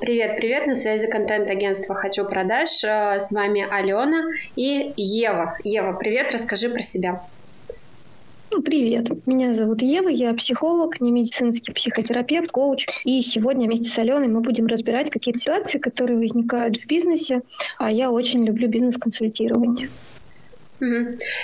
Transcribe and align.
Привет, 0.00 0.36
привет, 0.36 0.66
на 0.66 0.76
связи 0.76 1.06
контент-агентства 1.08 1.94
«Хочу 1.94 2.24
продаж». 2.24 2.82
Э, 2.84 3.20
с 3.20 3.32
вами 3.32 3.66
Алена 3.70 4.30
и 4.56 4.94
Ева. 4.96 5.58
Ева, 5.62 5.92
привет, 5.92 6.32
расскажи 6.32 6.70
про 6.70 6.80
себя. 6.80 7.22
Ну, 8.50 8.62
привет, 8.62 9.26
меня 9.26 9.52
зовут 9.52 9.82
Ева, 9.82 10.08
я 10.08 10.32
психолог, 10.32 11.02
не 11.02 11.12
медицинский 11.12 11.72
психотерапевт, 11.72 12.50
коуч. 12.50 12.86
И 13.04 13.20
сегодня 13.20 13.66
вместе 13.66 13.90
с 13.90 13.98
Аленой 13.98 14.28
мы 14.28 14.40
будем 14.40 14.64
разбирать 14.66 15.10
какие-то 15.10 15.38
ситуации, 15.38 15.78
которые 15.78 16.16
возникают 16.16 16.78
в 16.78 16.86
бизнесе. 16.86 17.42
А 17.76 17.92
я 17.92 18.10
очень 18.10 18.42
люблю 18.42 18.68
бизнес-консультирование. 18.68 19.90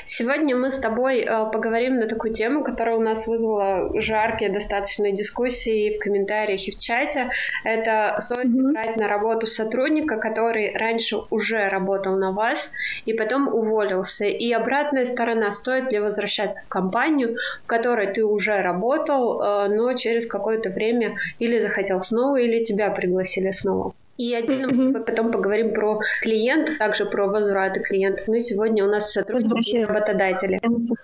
Сегодня 0.04 0.56
мы 0.56 0.70
с 0.70 0.78
тобой 0.78 1.20
э, 1.20 1.50
поговорим 1.50 1.96
на 1.96 2.08
такую 2.08 2.32
тему, 2.32 2.64
которая 2.64 2.96
у 2.96 3.00
нас 3.00 3.26
вызвала 3.26 3.90
жаркие 4.00 4.50
достаточно 4.50 5.12
дискуссии 5.12 5.96
в 5.96 6.02
комментариях 6.02 6.66
и 6.66 6.70
в 6.70 6.78
чате. 6.78 7.30
Это 7.62 8.16
стоит 8.20 8.46
ли 8.46 8.62
брать 8.62 8.96
на 8.96 9.08
работу 9.08 9.46
сотрудника, 9.46 10.16
который 10.16 10.74
раньше 10.74 11.18
уже 11.30 11.68
работал 11.68 12.16
на 12.16 12.32
вас 12.32 12.70
и 13.04 13.12
потом 13.12 13.48
уволился. 13.48 14.24
И 14.24 14.50
обратная 14.52 15.04
сторона, 15.04 15.50
стоит 15.50 15.92
ли 15.92 15.98
возвращаться 15.98 16.62
в 16.64 16.68
компанию, 16.68 17.36
в 17.62 17.66
которой 17.66 18.06
ты 18.06 18.24
уже 18.24 18.62
работал, 18.62 19.42
э, 19.42 19.68
но 19.68 19.92
через 19.94 20.26
какое-то 20.26 20.70
время 20.70 21.16
или 21.38 21.58
захотел 21.58 22.00
снова, 22.00 22.36
или 22.36 22.64
тебя 22.64 22.90
пригласили 22.90 23.50
снова. 23.50 23.92
И 24.18 24.34
отдельно 24.34 24.68
мы 24.68 25.04
потом 25.04 25.30
поговорим 25.30 25.72
про 25.72 26.00
клиентов, 26.22 26.78
также 26.78 27.04
про 27.04 27.26
возвраты 27.26 27.80
клиентов. 27.80 28.26
Но 28.28 28.38
сегодня 28.38 28.84
у 28.84 28.88
нас 28.88 29.12
сотрудники 29.12 29.76
и 29.76 29.84
работодатели. 29.84 30.60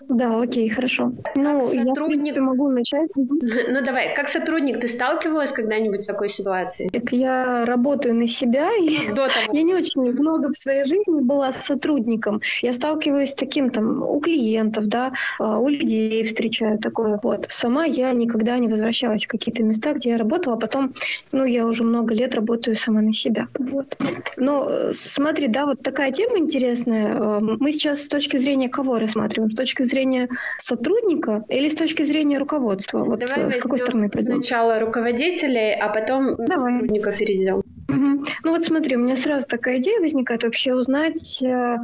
Да, 0.09 0.41
окей, 0.41 0.69
хорошо. 0.69 1.12
Ну, 1.35 1.73
сотрудник... 1.73 2.35
я, 2.35 2.43
в 2.43 2.45
могу 2.45 2.69
начать. 2.71 3.11
Ну, 3.15 3.85
давай. 3.85 4.15
Как 4.15 4.29
сотрудник 4.29 4.80
ты 4.80 4.88
сталкивалась 4.88 5.52
когда-нибудь 5.52 6.02
с 6.05 6.07
такой 6.07 6.29
ситуацией? 6.29 6.91
Так 6.91 7.12
я 7.12 7.65
работаю 7.66 8.15
на 8.15 8.27
себя. 8.27 8.71
И 8.77 9.09
До 9.09 9.29
того. 9.29 9.30
Я 9.52 9.63
не 9.63 9.74
очень 9.74 10.01
много 10.01 10.49
в 10.49 10.57
своей 10.57 10.85
жизни 10.85 11.21
была 11.21 11.52
с 11.52 11.65
сотрудником. 11.65 12.40
Я 12.63 12.73
сталкиваюсь 12.73 13.30
с 13.30 13.35
таким 13.35 13.71
там 13.71 14.02
у 14.02 14.21
клиентов, 14.21 14.87
да, 14.87 15.13
а, 15.38 15.59
у 15.59 15.68
людей 15.68 16.24
встречаю 16.24 16.79
такое. 16.79 17.21
Вот. 17.23 17.46
Сама 17.49 17.85
я 17.85 18.13
никогда 18.13 18.59
не 18.59 18.68
возвращалась 18.68 19.24
в 19.24 19.29
какие-то 19.29 19.63
места, 19.63 19.93
где 19.93 20.10
я 20.10 20.16
работала. 20.16 20.57
Потом, 20.57 20.95
ну, 21.33 21.45
я 21.45 21.66
уже 21.66 21.85
много 21.85 22.15
лет 22.15 22.35
работаю 22.35 22.77
сама 22.77 23.02
на 23.07 23.13
себя. 23.13 23.49
Вот. 23.59 23.97
Но 24.37 24.69
э, 24.69 24.91
смотри, 24.93 25.49
да, 25.49 25.67
вот 25.67 25.83
такая 25.83 26.13
тема 26.13 26.39
интересная. 26.39 27.15
Э, 27.15 27.41
мы 27.41 27.73
сейчас 27.73 28.03
с 28.03 28.09
точки 28.09 28.37
зрения 28.37 28.69
кого 28.69 28.99
рассматриваем? 28.99 29.51
С 29.51 29.55
точки 29.55 29.83
зрения 29.85 30.29
сотрудника 30.59 31.45
или 31.49 31.69
с 31.69 31.75
точки 31.75 32.03
зрения 32.03 32.39
руководства? 32.39 33.05
Вот 33.05 33.21
Давай 33.21 33.49
э, 33.49 33.51
с 33.51 33.57
какой 33.57 33.79
стороны 33.79 34.09
пойдем? 34.09 34.43
Сначала 34.43 34.80
руководителей, 34.80 35.75
а 35.75 35.89
потом 35.89 36.37
Давай. 36.37 36.75
сотрудников 36.75 37.19
перейдем. 37.19 37.63
Угу. 37.88 38.23
Ну 38.45 38.51
вот 38.51 38.65
смотри, 38.65 38.97
у 38.97 39.01
меня 39.01 39.16
сразу 39.16 39.47
такая 39.47 39.79
идея 39.79 40.01
возникает 40.01 40.45
вообще 40.45 40.75
узнать, 40.75 41.43
э, 41.43 41.77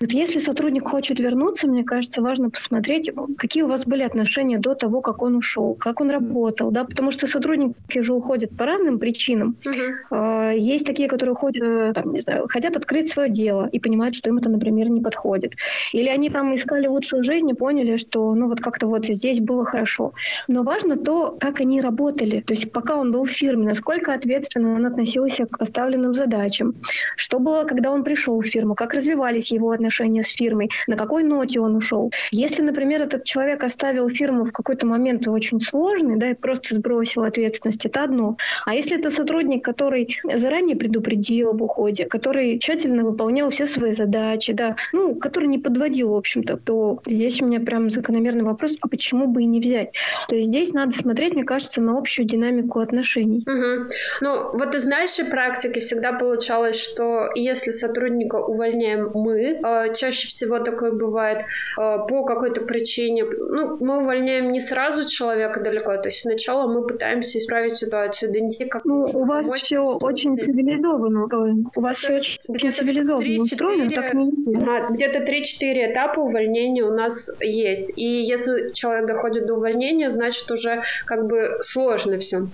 вот 0.00 0.12
если 0.12 0.40
сотрудник 0.40 0.86
хочет 0.88 1.18
вернуться, 1.20 1.68
мне 1.68 1.84
кажется, 1.84 2.22
важно 2.22 2.50
посмотреть, 2.50 3.10
какие 3.38 3.62
у 3.62 3.68
вас 3.68 3.84
были 3.86 4.02
отношения 4.02 4.58
до 4.58 4.74
того, 4.74 5.00
как 5.00 5.22
он 5.22 5.36
ушел, 5.36 5.74
как 5.74 6.00
он 6.00 6.10
работал, 6.10 6.70
да, 6.70 6.84
потому 6.84 7.10
что 7.10 7.26
сотрудники 7.26 8.00
же 8.00 8.12
уходят 8.12 8.56
по 8.56 8.66
разным 8.66 8.98
причинам. 8.98 9.56
Угу. 9.64 10.56
Есть 10.56 10.86
такие, 10.86 11.08
которые 11.08 11.32
уходят, 11.34 11.62
э, 11.62 11.92
там, 11.94 12.12
не 12.12 12.20
знаю, 12.20 12.46
хотят 12.48 12.76
открыть 12.76 13.08
свое 13.08 13.30
дело 13.30 13.68
и 13.70 13.78
понимают, 13.78 14.14
что 14.14 14.28
им 14.30 14.38
это, 14.38 14.48
например, 14.48 14.88
не 14.88 15.00
подходит. 15.00 15.54
Или 15.92 16.08
они 16.08 16.30
там 16.30 16.54
искали 16.54 16.86
лучшую 16.86 17.22
жизнь 17.22 17.48
и 17.48 17.54
поняли, 17.54 17.96
что, 17.96 18.34
ну 18.34 18.48
вот 18.48 18.60
как-то 18.60 18.86
вот 18.86 19.06
здесь 19.06 19.40
было 19.40 19.64
хорошо. 19.64 20.12
Но 20.48 20.62
важно 20.62 20.96
то, 20.96 21.36
как 21.38 21.60
они 21.60 21.80
работали. 21.80 22.40
То 22.40 22.54
есть 22.54 22.72
пока 22.72 22.96
он 22.96 23.12
был 23.12 23.24
в 23.24 23.30
фирме, 23.30 23.66
насколько 23.66 24.12
ответственно 24.12 24.74
он 24.74 24.86
относился 24.86 25.35
к 25.44 25.58
поставленным 25.58 26.14
задачам, 26.14 26.74
что 27.16 27.38
было, 27.38 27.64
когда 27.64 27.90
он 27.90 28.04
пришел 28.04 28.40
в 28.40 28.46
фирму, 28.46 28.74
как 28.74 28.94
развивались 28.94 29.52
его 29.52 29.70
отношения 29.70 30.22
с 30.22 30.28
фирмой, 30.28 30.70
на 30.86 30.96
какой 30.96 31.22
ноте 31.22 31.60
он 31.60 31.76
ушел. 31.76 32.10
Если, 32.30 32.62
например, 32.62 33.02
этот 33.02 33.24
человек 33.24 33.62
оставил 33.64 34.08
фирму 34.08 34.44
в 34.44 34.52
какой-то 34.52 34.86
момент 34.86 35.28
очень 35.28 35.60
сложный, 35.60 36.16
да, 36.16 36.30
и 36.30 36.34
просто 36.34 36.76
сбросил 36.76 37.24
ответственность, 37.24 37.84
это 37.84 38.04
одно. 38.04 38.36
А 38.64 38.74
если 38.74 38.98
это 38.98 39.10
сотрудник, 39.10 39.64
который 39.64 40.18
заранее 40.24 40.76
предупредил 40.76 41.50
об 41.50 41.62
уходе, 41.62 42.06
который 42.06 42.58
тщательно 42.58 43.04
выполнял 43.04 43.50
все 43.50 43.66
свои 43.66 43.92
задачи, 43.92 44.52
да, 44.52 44.76
ну, 44.92 45.14
который 45.14 45.48
не 45.48 45.58
подводил, 45.58 46.12
в 46.12 46.16
общем-то, 46.16 46.56
то 46.56 47.00
здесь 47.06 47.42
у 47.42 47.46
меня 47.46 47.60
прям 47.60 47.90
закономерный 47.90 48.44
вопрос, 48.44 48.76
а 48.80 48.88
почему 48.88 49.26
бы 49.26 49.42
и 49.42 49.46
не 49.46 49.60
взять? 49.60 49.92
То 50.28 50.36
есть 50.36 50.48
здесь 50.48 50.72
надо 50.72 50.92
смотреть, 50.92 51.34
мне 51.34 51.44
кажется, 51.44 51.80
на 51.80 51.98
общую 51.98 52.26
динамику 52.26 52.80
отношений. 52.80 53.44
Угу. 53.46 53.90
Ну, 54.20 54.56
вот 54.56 54.74
из 54.74 54.84
нашей 54.84 55.25
практики 55.30 55.80
всегда 55.80 56.12
получалось, 56.12 56.76
что 56.76 57.28
если 57.34 57.70
сотрудника 57.70 58.36
увольняем 58.36 59.10
мы, 59.14 59.60
э, 59.62 59.94
чаще 59.94 60.28
всего 60.28 60.58
такое 60.58 60.92
бывает 60.92 61.40
э, 61.40 61.44
по 61.76 62.24
какой-то 62.24 62.62
причине, 62.62 63.24
ну, 63.24 63.76
мы 63.80 64.02
увольняем 64.02 64.50
не 64.50 64.60
сразу 64.60 65.08
человека 65.08 65.60
далеко, 65.60 65.96
то 65.96 66.08
есть 66.08 66.20
сначала 66.20 66.66
мы 66.70 66.86
пытаемся 66.86 67.38
исправить 67.38 67.76
ситуацию, 67.76 68.32
донести 68.32 68.66
как 68.66 68.84
ну, 68.84 69.04
у 69.04 69.24
вас 69.24 69.44
все 69.62 69.80
очень 69.80 70.38
цивилизованно 70.38 71.26
У 71.74 71.80
вас 71.80 71.98
все 71.98 72.16
очень 72.16 72.72
цивилизованно 72.72 73.42
устроено, 73.42 73.90
так 73.90 74.14
не 74.14 74.94
Где-то 74.94 75.20
3-4 75.20 75.92
этапа 75.92 76.20
увольнения 76.20 76.84
у 76.84 76.92
нас 76.92 77.30
есть. 77.40 77.92
И 77.96 78.22
если 78.22 78.72
человек 78.72 79.06
доходит 79.06 79.46
до 79.46 79.54
увольнения, 79.54 80.10
значит 80.10 80.50
уже 80.50 80.82
как 81.06 81.26
бы 81.26 81.58
сложно 81.60 82.18
все. 82.18 82.46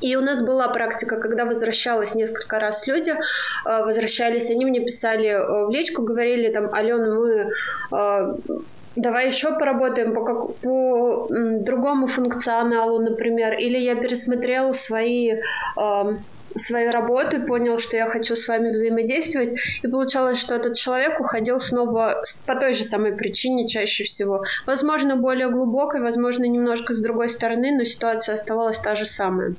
И 0.00 0.16
у 0.16 0.20
нас 0.20 0.42
была 0.42 0.68
практика, 0.68 1.16
когда 1.16 1.44
возвращалась 1.44 2.14
несколько 2.14 2.58
раз 2.58 2.86
люди, 2.86 3.10
э, 3.10 3.14
возвращались, 3.64 4.50
они 4.50 4.64
мне 4.64 4.80
писали 4.80 5.28
э, 5.28 5.66
в 5.66 5.70
личку, 5.70 6.02
говорили 6.02 6.52
там, 6.52 6.72
Алена, 6.72 7.14
мы 7.14 7.50
э, 7.96 8.34
давай 8.96 9.26
еще 9.28 9.56
поработаем 9.58 10.14
по, 10.14 10.24
как, 10.24 10.60
по 10.60 11.28
другому 11.60 12.06
функционалу, 12.06 13.00
например, 13.00 13.54
или 13.54 13.78
я 13.78 13.94
пересмотрела 13.94 14.72
свои 14.72 15.32
свою 16.56 16.92
работу 16.92 17.44
понял, 17.46 17.78
что 17.78 17.96
я 17.96 18.06
хочу 18.06 18.36
с 18.36 18.46
вами 18.46 18.70
взаимодействовать. 18.70 19.58
И 19.82 19.88
получалось, 19.88 20.38
что 20.38 20.54
этот 20.54 20.76
человек 20.76 21.20
уходил 21.20 21.58
снова 21.58 22.22
по 22.46 22.54
той 22.54 22.74
же 22.74 22.84
самой 22.84 23.16
причине 23.16 23.66
чаще 23.66 24.04
всего. 24.04 24.44
Возможно, 24.66 25.16
более 25.16 25.50
глубокой, 25.50 26.00
возможно, 26.00 26.44
немножко 26.44 26.94
с 26.94 27.00
другой 27.00 27.28
стороны, 27.28 27.76
но 27.76 27.84
ситуация 27.84 28.34
оставалась 28.34 28.78
та 28.78 28.94
же 28.94 29.06
самая. 29.06 29.56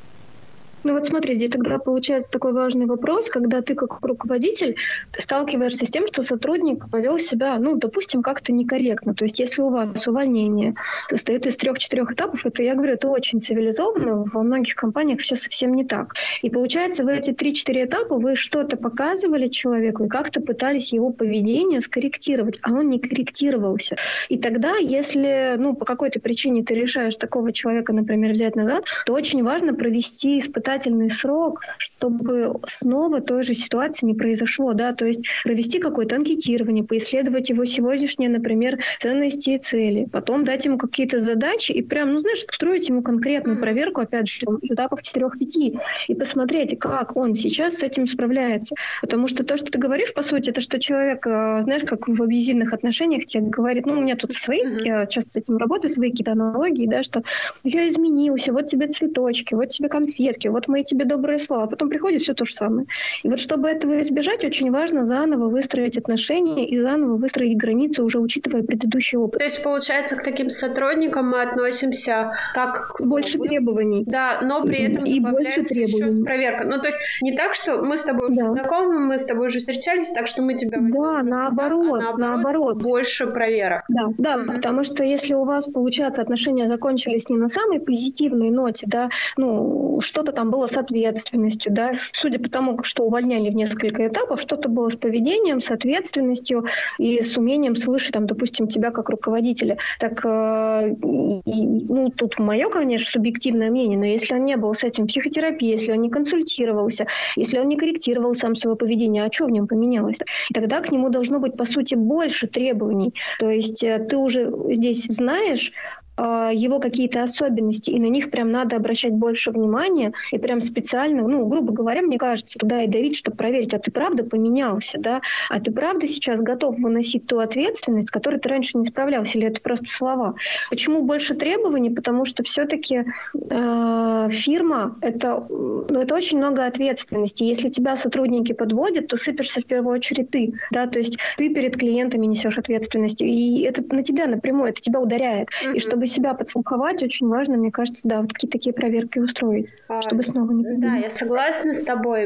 Ну 0.86 0.94
вот 0.94 1.08
смотри, 1.08 1.34
здесь 1.34 1.50
тогда 1.50 1.80
получается 1.80 2.30
такой 2.30 2.54
важный 2.54 2.86
вопрос, 2.86 3.28
когда 3.30 3.64
ты 3.64 3.74
как 3.74 4.06
руководитель 4.06 4.78
сталкиваешься 5.18 5.88
с 5.88 5.90
тем, 5.90 6.06
что 6.06 6.22
сотрудник 6.22 6.92
повел 6.92 7.18
себя, 7.18 7.58
ну, 7.58 7.76
допустим, 7.76 8.22
как-то 8.22 8.54
некорректно. 8.54 9.16
То 9.16 9.26
есть 9.26 9.40
если 9.40 9.64
у 9.64 9.70
вас 9.70 10.08
увольнение 10.08 10.76
состоит 11.10 11.48
из 11.48 11.58
трех-четырех 11.58 12.12
этапов, 12.12 12.46
это, 12.46 12.62
я 12.62 12.76
говорю, 12.76 12.94
это 12.94 13.08
очень 13.08 13.42
цивилизованно, 13.42 14.26
во 14.32 14.44
многих 14.44 14.76
компаниях 14.76 15.22
все 15.22 15.36
совсем 15.36 15.74
не 15.74 15.86
так. 15.86 16.14
И 16.44 16.52
получается, 16.52 17.04
в 17.04 17.08
эти 17.08 17.32
три-четыре 17.32 17.86
этапа 17.86 18.20
вы 18.20 18.36
что-то 18.36 18.78
показывали 18.78 19.48
человеку 19.48 20.04
и 20.04 20.08
как-то 20.08 20.40
пытались 20.40 20.94
его 20.94 21.10
поведение 21.10 21.82
скорректировать, 21.82 22.60
а 22.62 22.72
он 22.72 22.92
не 22.92 23.00
корректировался. 23.00 23.96
И 24.30 24.38
тогда, 24.38 24.76
если, 24.76 25.56
ну, 25.58 25.74
по 25.74 25.86
какой-то 25.86 26.20
причине 26.20 26.64
ты 26.64 26.76
решаешь 26.76 27.18
такого 27.18 27.52
человека, 27.52 27.92
например, 27.92 28.34
взять 28.34 28.56
назад, 28.56 28.86
то 29.08 29.14
очень 29.14 29.44
важно 29.44 29.74
провести 29.74 30.38
испытание 30.38 30.75
испытательный 30.76 31.10
срок, 31.10 31.62
чтобы 31.78 32.54
снова 32.66 33.22
той 33.22 33.44
же 33.44 33.54
ситуации 33.54 34.06
не 34.06 34.14
произошло, 34.14 34.74
да, 34.74 34.94
то 34.94 35.06
есть 35.06 35.22
провести 35.44 35.80
какое-то 35.80 36.16
анкетирование, 36.16 36.84
поисследовать 36.84 37.50
его 37.50 37.66
сегодняшние, 37.66 38.30
например, 38.30 38.80
ценности 38.98 39.52
и 39.52 39.58
цели, 39.58 40.08
потом 40.12 40.44
дать 40.44 40.66
ему 40.66 40.78
какие-то 40.78 41.20
задачи 41.20 41.72
и 41.72 41.82
прям, 41.82 42.14
ну, 42.14 42.18
знаешь, 42.18 42.44
устроить 42.50 42.90
ему 42.90 43.02
конкретную 43.02 43.60
проверку, 43.60 44.02
опять 44.02 44.28
же, 44.28 44.46
этапов 44.62 45.02
4-5, 45.02 45.80
и 46.08 46.16
посмотреть, 46.16 46.78
как 46.80 47.16
он 47.16 47.34
сейчас 47.34 47.78
с 47.78 47.84
этим 47.84 48.08
справляется. 48.08 48.76
Потому 49.02 49.28
что 49.28 49.46
то, 49.46 49.58
что 49.58 49.72
ты 49.72 49.80
говоришь, 49.80 50.14
по 50.14 50.24
сути, 50.24 50.50
это 50.50 50.62
что 50.62 50.80
человек, 50.80 51.26
э, 51.26 51.62
знаешь, 51.62 51.84
как 51.84 52.08
в 52.08 52.22
абьюзивных 52.22 52.74
отношениях 52.74 53.26
тебе 53.26 53.44
говорит, 53.44 53.86
ну, 53.86 53.94
у 53.94 54.02
меня 54.02 54.16
тут 54.16 54.34
свои, 54.34 54.62
я 54.84 55.06
часто 55.06 55.32
с 55.32 55.36
этим 55.38 55.58
работаю, 55.58 55.92
свои 55.92 56.10
какие-то 56.10 56.34
аналогии, 56.34 56.88
да, 56.88 57.04
что 57.04 57.22
я 57.64 57.88
изменился, 57.88 58.52
вот 58.52 58.68
тебе 58.68 58.88
цветочки, 58.88 59.54
вот 59.54 59.70
тебе 59.70 59.90
конфетки, 59.90 60.48
вот 60.48 60.65
мои 60.68 60.84
тебе 60.84 61.06
добрые 61.06 61.40
слова, 61.40 61.64
а 61.64 61.68
потом 61.68 61.90
приходит 61.90 62.22
все 62.22 62.34
то 62.34 62.46
же 62.46 62.54
самое. 62.54 62.88
И 63.24 63.30
вот 63.30 63.40
чтобы 63.40 63.70
этого 63.70 64.02
избежать, 64.02 64.44
очень 64.44 64.72
важно 64.72 65.06
заново 65.06 65.50
выстроить 65.50 65.98
отношения 65.98 66.68
и 66.68 66.80
заново 66.80 67.18
выстроить 67.18 67.58
границы, 67.58 68.04
уже 68.04 68.20
учитывая 68.20 68.64
предыдущий 68.64 69.18
опыт. 69.18 69.40
То 69.40 69.46
есть, 69.46 69.64
получается, 69.64 70.16
к 70.16 70.24
таким 70.24 70.50
сотрудникам 70.50 71.30
мы 71.30 71.42
относимся 71.42 72.34
как 72.54 72.94
к... 72.94 73.06
Больше 73.06 73.38
требований. 73.38 74.04
Да, 74.06 74.40
но 74.42 74.64
при 74.64 74.92
этом 74.92 75.06
и 75.06 75.20
больше 75.20 75.64
требований. 75.64 76.24
проверка. 76.24 76.66
Ну, 76.66 76.80
то 76.80 76.88
есть 76.88 76.98
не 77.22 77.36
так, 77.36 77.54
что 77.54 77.82
мы 77.82 77.98
с 77.98 78.04
тобой 78.04 78.30
уже 78.30 78.42
да. 78.42 78.52
знакомы, 78.52 79.00
мы 79.00 79.18
с 79.18 79.26
тобой 79.26 79.48
уже 79.48 79.60
встречались, 79.60 80.12
так 80.12 80.28
что 80.28 80.42
мы 80.42 80.56
тебя 80.56 80.80
Да, 80.82 81.24
наоборот, 81.24 82.00
так, 82.00 82.16
а 82.16 82.18
наоборот, 82.18 82.56
наоборот. 82.56 82.84
Больше 82.84 83.28
проверок. 83.28 83.84
Да, 83.90 84.08
да, 84.18 84.36
угу. 84.38 84.54
потому 84.54 84.84
что 84.84 85.04
если 85.04 85.34
у 85.34 85.44
вас, 85.44 85.66
получается, 85.66 86.22
отношения 86.22 86.68
закончились 86.68 87.30
не 87.30 87.38
на 87.38 87.48
самой 87.48 87.80
позитивной 87.80 88.50
ноте, 88.50 88.86
да, 88.88 89.10
ну, 89.38 90.00
что-то 90.02 90.32
там 90.32 90.50
было 90.56 90.68
с 90.68 90.78
ответственностью, 90.78 91.74
да, 91.74 91.92
судя 92.14 92.40
по 92.40 92.50
тому, 92.50 92.82
что 92.84 93.04
увольняли 93.04 93.50
в 93.50 93.56
несколько 93.56 94.08
этапов, 94.08 94.40
что-то 94.40 94.70
было 94.70 94.88
с 94.88 94.96
поведением, 94.96 95.60
с 95.60 95.70
ответственностью 95.70 96.66
и 96.98 97.22
с 97.22 97.38
умением 97.38 97.76
слышать, 97.76 98.14
там, 98.14 98.26
допустим, 98.26 98.68
тебя 98.68 98.92
как 98.92 99.10
руководителя. 99.10 99.78
Так, 100.00 100.24
э, 100.26 100.96
ну, 101.04 102.10
тут 102.16 102.40
мое, 102.40 102.70
конечно, 102.70 103.12
субъективное 103.12 103.70
мнение, 103.70 103.98
но 103.98 104.06
если 104.06 104.36
он 104.36 104.46
не 104.46 104.56
был 104.56 104.74
с 104.74 104.86
этим 104.86 105.08
психотерапией, 105.08 105.74
если 105.74 105.92
он 105.92 106.02
не 106.02 106.10
консультировался, 106.10 107.08
если 107.36 107.60
он 107.60 107.68
не 107.68 107.76
корректировал 107.76 108.34
сам 108.34 108.56
свое 108.56 108.78
поведение, 108.78 109.26
а 109.26 109.32
что 109.32 109.48
в 109.48 109.52
нем 109.52 109.68
поменялось? 109.68 110.20
И 110.50 110.54
тогда 110.54 110.80
к 110.80 110.92
нему 110.92 111.10
должно 111.10 111.40
быть, 111.40 111.58
по 111.58 111.66
сути, 111.66 111.96
больше 111.96 112.48
требований. 112.48 113.14
То 113.40 113.50
есть 113.50 113.84
э, 113.84 114.00
ты 114.00 114.16
уже 114.16 114.54
здесь 114.70 115.04
знаешь, 115.04 115.74
его 116.18 116.80
какие-то 116.80 117.24
особенности, 117.24 117.92
и 117.92 118.00
на 118.00 118.08
них 118.08 118.32
прям 118.32 118.52
надо 118.52 118.76
обращать 118.76 119.14
больше 119.14 119.52
внимания, 119.52 120.14
и 120.32 120.38
прям 120.38 120.62
специально, 120.62 121.28
ну, 121.28 121.46
грубо 121.46 121.74
говоря, 121.74 122.02
мне 122.02 122.18
кажется, 122.18 122.58
туда 122.58 122.84
и 122.84 122.88
давить, 122.88 123.18
чтобы 123.18 123.38
проверить, 123.38 123.74
а 123.74 123.80
ты 123.80 123.92
правда 123.92 124.24
поменялся, 124.24 124.98
да, 125.00 125.22
а 125.50 125.60
ты 125.60 125.72
правда 125.72 126.08
сейчас 126.08 126.42
готов 126.42 126.78
выносить 126.78 127.28
ту 127.28 127.40
ответственность, 127.40 128.08
с 128.08 128.12
которой 128.12 128.40
ты 128.40 128.50
раньше 128.50 128.78
не 128.78 128.86
справлялся, 128.86 129.38
или 129.38 129.48
это 129.48 129.62
просто 129.62 129.88
слова. 129.88 130.36
Почему 130.70 131.02
больше 131.04 131.36
требований? 131.36 131.90
Потому 131.90 132.26
что 132.26 132.44
все-таки 132.44 133.04
э, 133.34 134.30
фирма 134.32 134.98
это, 135.02 135.46
ну, 135.50 136.00
это 136.00 136.16
очень 136.16 136.38
много 136.38 136.66
ответственности. 136.66 137.44
Если 137.44 137.70
тебя 137.70 137.96
сотрудники 137.96 138.54
подводят, 138.54 139.08
то 139.08 139.18
сыпешься 139.18 139.62
в 139.62 139.66
первую 139.66 139.96
очередь 139.96 140.30
ты, 140.30 140.54
да, 140.72 140.88
то 140.88 141.00
есть 141.00 141.18
ты 141.38 141.54
перед 141.54 141.78
клиентами 141.78 142.26
несешь 142.26 142.58
ответственность, 142.58 143.22
и 143.22 143.62
это 143.62 143.84
на 143.94 144.04
тебя 144.04 144.28
напрямую, 144.28 144.70
это 144.70 144.82
тебя 144.82 145.00
ударяет. 145.00 145.50
Mm-hmm. 145.50 145.76
И 145.76 145.80
чтобы 145.80 146.05
себя 146.08 146.34
подстраховать, 146.34 147.04
очень 147.04 147.28
важно, 147.28 147.58
мне 147.58 147.72
кажется, 147.72 148.08
да, 148.08 148.22
вот 148.22 148.32
какие 148.32 148.50
такие 148.50 148.74
проверки 148.74 149.20
устроить, 149.20 149.70
а, 149.88 150.02
чтобы 150.02 150.24
снова 150.24 150.52
не 150.52 150.64
победить. 150.64 150.82
Да, 150.82 150.96
я 150.96 151.10
согласна 151.10 151.74
с 151.74 151.84
тобой. 151.84 152.24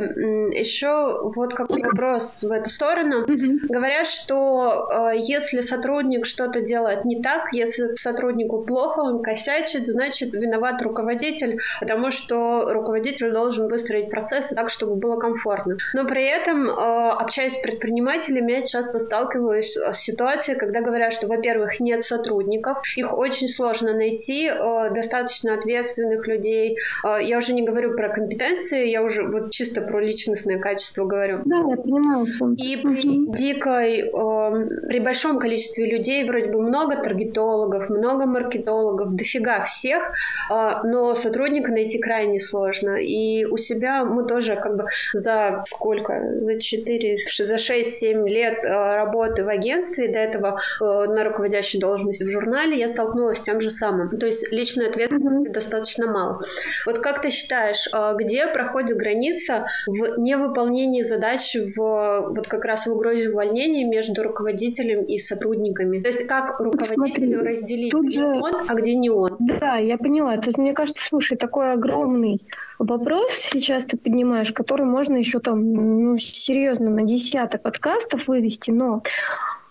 Еще 0.58 1.20
вот 1.36 1.54
какой 1.54 1.82
вопрос 1.84 2.44
в 2.44 2.52
эту 2.52 2.70
сторону. 2.70 3.24
Угу. 3.24 3.68
Говорят, 3.70 4.06
что 4.06 4.90
э, 4.92 5.18
если 5.18 5.62
сотрудник 5.62 6.26
что-то 6.26 6.62
делает 6.62 7.06
не 7.06 7.22
так, 7.22 7.54
если 7.54 7.96
сотруднику 7.96 8.64
плохо, 8.64 9.00
он 9.00 9.22
косячит, 9.22 9.88
значит, 9.88 10.36
виноват 10.36 10.82
руководитель, 10.82 11.60
потому 11.80 12.12
что 12.12 12.72
руководитель 12.74 13.32
должен 13.32 13.68
выстроить 13.68 14.10
процессы 14.10 14.56
так, 14.56 14.70
чтобы 14.70 14.96
было 14.96 15.18
комфортно. 15.20 15.78
Но 15.94 16.06
при 16.06 16.26
этом, 16.26 16.68
э, 16.68 16.72
общаясь 16.72 17.54
с 17.54 17.62
предпринимателями, 17.62 18.52
я 18.52 18.64
часто 18.64 19.00
сталкиваюсь 19.00 19.76
с 19.76 19.98
ситуацией, 19.98 20.58
когда 20.58 20.82
говорят, 20.82 21.14
что, 21.14 21.28
во-первых, 21.28 21.80
нет 21.80 22.04
сотрудников, 22.04 22.78
их 22.96 23.12
очень 23.12 23.48
сложно 23.48 23.69
сложно 23.70 23.94
найти 23.94 24.48
э, 24.48 24.94
достаточно 24.94 25.54
ответственных 25.54 26.28
людей. 26.28 26.78
Э, 27.04 27.24
я 27.24 27.38
уже 27.38 27.54
не 27.54 27.62
говорю 27.62 27.96
про 27.96 28.10
компетенции, 28.10 28.88
я 28.88 29.04
уже 29.04 29.24
вот 29.24 29.52
чисто 29.52 29.82
про 29.82 30.02
личностное 30.02 30.60
качество 30.60 31.06
говорю. 31.06 31.42
Да, 31.46 31.58
я 31.58 31.78
понимаю. 31.78 32.26
И 32.58 32.78
при 32.78 33.28
дикой, 33.32 34.02
э, 34.02 34.70
при 34.88 35.00
большом 35.00 35.40
количестве 35.40 35.86
людей, 35.86 36.28
вроде 36.28 36.48
бы 36.52 36.62
много 36.62 36.96
таргетологов, 36.98 37.90
много 37.90 38.26
маркетологов, 38.26 39.16
дофига 39.16 39.64
всех, 39.64 40.12
э, 40.52 40.72
но 40.84 41.14
сотрудника 41.16 41.72
найти 41.72 42.00
крайне 42.00 42.40
сложно. 42.40 42.98
И 42.98 43.46
у 43.46 43.58
себя 43.58 44.04
мы 44.04 44.26
тоже 44.26 44.56
как 44.56 44.78
бы 44.78 44.86
за 45.14 45.64
сколько? 45.66 46.40
За 46.40 46.60
4, 46.60 47.18
за 47.28 47.56
6-7 47.56 48.28
лет 48.28 48.64
работы 48.64 49.44
в 49.44 49.50
агентстве, 49.50 50.08
до 50.08 50.20
этого 50.20 50.60
на 50.80 51.24
руководящей 51.24 51.80
должности 51.80 52.24
в 52.24 52.30
журнале, 52.30 52.78
я 52.78 52.88
столкнулась 52.88 53.38
с 53.38 53.42
тем, 53.42 53.59
же 53.62 53.70
самым. 53.70 54.10
То 54.18 54.26
есть 54.26 54.52
личной 54.52 54.90
ответственности 54.90 55.50
mm-hmm. 55.50 55.54
достаточно 55.54 56.12
мало. 56.12 56.42
Вот 56.86 57.00
как 57.00 57.22
ты 57.22 57.30
считаешь, 57.30 57.88
а, 57.92 58.14
где 58.14 58.48
проходит 58.48 58.98
граница 58.98 59.66
в 59.88 60.20
невыполнении 60.20 61.02
задач 61.02 61.56
в 61.56 62.30
вот 62.30 62.48
как 62.48 62.66
раз 62.66 62.88
в 62.88 62.94
угрозе 62.94 63.30
увольнения 63.30 63.86
между 63.86 64.24
руководителем 64.24 65.04
и 65.04 65.18
сотрудниками? 65.18 66.02
То 66.02 66.08
есть 66.08 66.28
как 66.28 66.60
руководителю 66.60 67.40
Смотри, 67.40 67.50
разделить, 67.50 67.94
где 67.94 68.20
же... 68.20 68.26
он, 68.26 68.52
а 68.68 68.74
где 68.76 68.96
не 68.96 69.10
он? 69.10 69.36
Да, 69.40 69.76
я 69.78 69.98
поняла. 69.98 70.36
Это, 70.36 70.52
мне 70.60 70.74
кажется, 70.74 71.06
слушай, 71.06 71.38
такой 71.38 71.74
огромный 71.74 72.42
вопрос 72.80 73.32
сейчас 73.34 73.86
ты 73.86 73.98
поднимаешь, 73.98 74.54
который 74.54 74.86
можно 74.86 75.18
еще 75.18 75.40
там 75.40 75.74
ну, 75.74 76.18
серьезно 76.18 76.90
на 76.90 77.04
десяток 77.04 77.62
подкастов 77.62 78.28
вывести, 78.28 78.72
но 78.72 79.04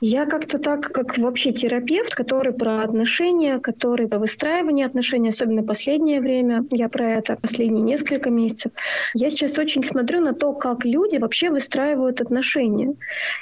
я 0.01 0.27
как-то 0.27 0.59
так, 0.59 0.93
как 0.93 1.19
вообще 1.19 1.53
терапевт, 1.53 2.15
который 2.15 2.53
про 2.53 2.83
отношения, 2.83 3.59
который 3.59 4.07
про 4.07 4.19
выстраивание 4.19 4.87
отношений, 4.87 5.31
особенно 5.31 5.63
последнее 5.63 6.21
время, 6.21 6.65
я 6.71 6.89
про 6.89 7.15
это 7.15 7.37
последние 7.37 7.83
несколько 7.83 8.31
месяцев, 8.31 8.73
я 9.15 9.31
сейчас 9.31 9.59
очень 9.59 9.83
смотрю 9.83 10.21
на 10.21 10.35
то, 10.35 10.53
как 10.53 10.85
люди 10.85 11.17
вообще 11.17 11.51
выстраивают 11.51 12.21
отношения. 12.21 12.95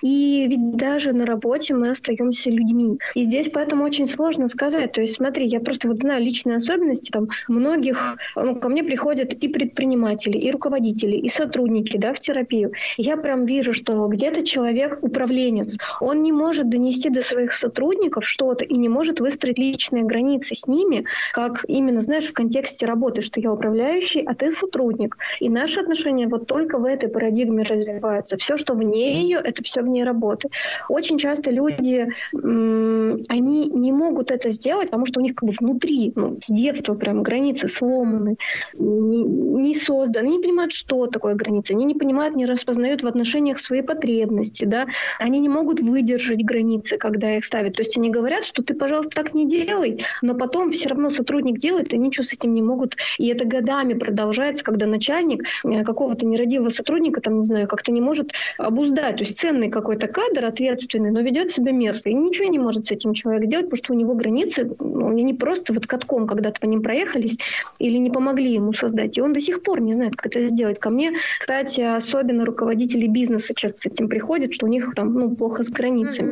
И 0.03 0.47
ведь 0.49 0.77
даже 0.77 1.13
на 1.13 1.27
работе 1.27 1.75
мы 1.75 1.91
остаемся 1.91 2.51
людьми. 2.51 2.99
И 3.15 3.25
здесь 3.25 3.51
поэтому 3.53 3.85
очень 3.85 4.07
сложно 4.07 4.49
сказать. 4.49 4.93
То 4.93 5.03
есть 5.03 5.15
смотри, 5.15 5.47
я 5.47 5.61
просто 5.61 5.89
вот 5.89 6.01
знаю 6.01 6.23
личные 6.23 6.57
особенности 6.57 7.11
там 7.11 7.29
многих, 7.49 8.17
ну, 8.35 8.57
ко 8.57 8.69
мне 8.69 8.83
приходят 8.83 9.33
и 9.35 9.49
предприниматели, 9.49 10.39
и 10.39 10.51
руководители, 10.51 11.17
и 11.17 11.29
сотрудники, 11.29 11.97
да, 11.99 12.15
в 12.15 12.19
терапию. 12.19 12.73
Я 12.97 13.17
прям 13.17 13.45
вижу, 13.45 13.73
что 13.73 14.07
где-то 14.07 14.45
человек 14.45 14.99
управленец, 15.03 15.77
он 16.01 16.23
не 16.23 16.33
может 16.33 16.46
может 16.47 16.69
донести 16.69 17.11
до 17.11 17.23
своих 17.23 17.53
сотрудников 17.53 18.25
что-то 18.25 18.65
и 18.65 18.77
не 18.77 18.89
может 18.89 19.19
выстроить 19.19 19.59
личные 19.59 20.05
границы 20.05 20.55
с 20.55 20.69
ними, 20.69 21.05
как 21.33 21.65
именно, 21.67 22.01
знаешь, 22.01 22.27
в 22.27 22.33
контексте 22.33 22.87
работы, 22.87 23.21
что 23.21 23.41
я 23.41 23.53
управляющий, 23.53 24.23
а 24.23 24.33
ты 24.35 24.53
сотрудник. 24.53 25.19
И 25.41 25.49
наши 25.49 25.81
отношения 25.81 26.29
вот 26.29 26.47
только 26.47 26.79
в 26.79 26.85
этой 26.85 27.09
парадигме 27.09 27.65
развиваются. 27.65 28.37
Все, 28.37 28.57
что 28.57 28.75
вне 28.75 29.23
ее, 29.23 29.41
это 29.43 29.65
все 29.65 29.83
вне 29.83 30.05
работы. 30.05 30.49
Очень 30.89 31.19
часто 31.19 31.51
люди, 31.51 32.07
они 32.33 33.67
не 33.67 33.93
могут 33.93 34.31
это 34.31 34.51
сделать, 34.51 34.91
потому 34.91 35.07
что 35.07 35.19
у 35.19 35.23
них 35.25 35.35
как 35.35 35.49
бы 35.49 35.55
внутри, 35.59 36.13
ну, 36.15 36.39
с 36.41 36.47
детства 36.47 36.95
прям 36.95 37.25
границы 37.25 37.67
сломаны, 37.67 38.37
не, 38.79 39.75
созданы, 39.75 40.27
они 40.27 40.37
не 40.37 40.43
понимают, 40.43 40.73
что 40.73 41.07
такое 41.07 41.35
граница, 41.35 41.75
они 41.75 41.85
не 41.85 41.95
понимают, 41.95 42.37
не 42.37 42.47
распознают 42.47 43.03
в 43.03 43.07
отношениях 43.07 43.59
свои 43.59 43.83
потребности, 43.83 44.65
да, 44.65 44.87
они 45.19 45.41
не 45.41 45.49
могут 45.49 45.81
выдержать 45.81 46.36
выдержать 46.37 46.45
границы, 46.45 46.99
когда 46.99 47.37
их 47.37 47.45
ставят. 47.45 47.75
То 47.75 47.83
есть 47.83 47.97
они 47.97 48.11
говорят, 48.11 48.45
что 48.45 48.63
ты, 48.63 48.75
пожалуйста, 48.75 49.11
так 49.23 49.35
не 49.35 49.47
делай, 49.47 50.05
но 50.23 50.35
потом 50.35 50.71
все 50.71 50.89
равно 50.89 51.11
сотрудник 51.11 51.59
делает, 51.59 51.93
и 51.93 51.99
ничего 51.99 52.25
с 52.25 52.33
этим 52.33 52.55
не 52.55 52.63
могут. 52.63 52.97
И 53.19 53.29
это 53.29 53.45
годами 53.45 53.95
продолжается, 53.95 54.65
когда 54.65 54.87
начальник 54.87 55.45
э, 55.69 55.85
какого-то 55.85 56.27
нерадивого 56.27 56.71
сотрудника, 56.71 57.21
там, 57.21 57.37
не 57.37 57.43
знаю, 57.43 57.69
как-то 57.69 57.93
не 57.93 58.01
может 58.01 58.33
обуздать. 58.59 59.17
То 59.17 59.25
есть 59.25 59.39
ценный 59.39 59.71
какой-то 59.71 60.09
кадр, 60.09 60.45
ответственный, 60.45 61.11
но 61.11 61.21
ведет 61.21 61.51
себя 61.51 61.73
мерзко. 61.73 62.11
И 62.11 62.15
ничего 62.15 62.49
не 62.49 62.59
может 62.59 62.87
с 62.87 62.91
этим 62.91 63.15
человек 63.15 63.47
делать, 63.47 63.67
потому 63.67 63.79
что 63.79 63.93
у 63.93 63.97
него 63.97 64.15
границы, 64.15 64.71
ну, 64.79 65.09
они 65.09 65.35
просто 65.35 65.73
вот 65.73 65.87
катком 65.87 66.27
когда-то 66.27 66.61
по 66.61 66.67
ним 66.67 66.83
проехались 66.83 67.39
или 67.79 67.99
не 67.99 68.11
помогли 68.11 68.53
ему 68.53 68.73
создать. 68.73 69.19
И 69.19 69.21
он 69.21 69.33
до 69.33 69.41
сих 69.41 69.63
пор 69.63 69.81
не 69.81 69.93
знает, 69.93 70.17
как 70.17 70.27
это 70.27 70.47
сделать. 70.49 70.79
Ко 70.79 70.91
мне, 70.91 71.13
кстати, 71.39 71.81
особенно 71.81 72.45
руководители 72.45 73.07
бизнеса 73.07 73.53
часто 73.55 73.79
с 73.79 73.87
этим 73.87 74.09
приходят, 74.09 74.53
что 74.53 74.67
у 74.67 74.69
них 74.69 74.93
там 74.95 75.13
ну, 75.15 75.35
плохо 75.37 75.63
с 75.63 75.69
границами. 75.69 76.26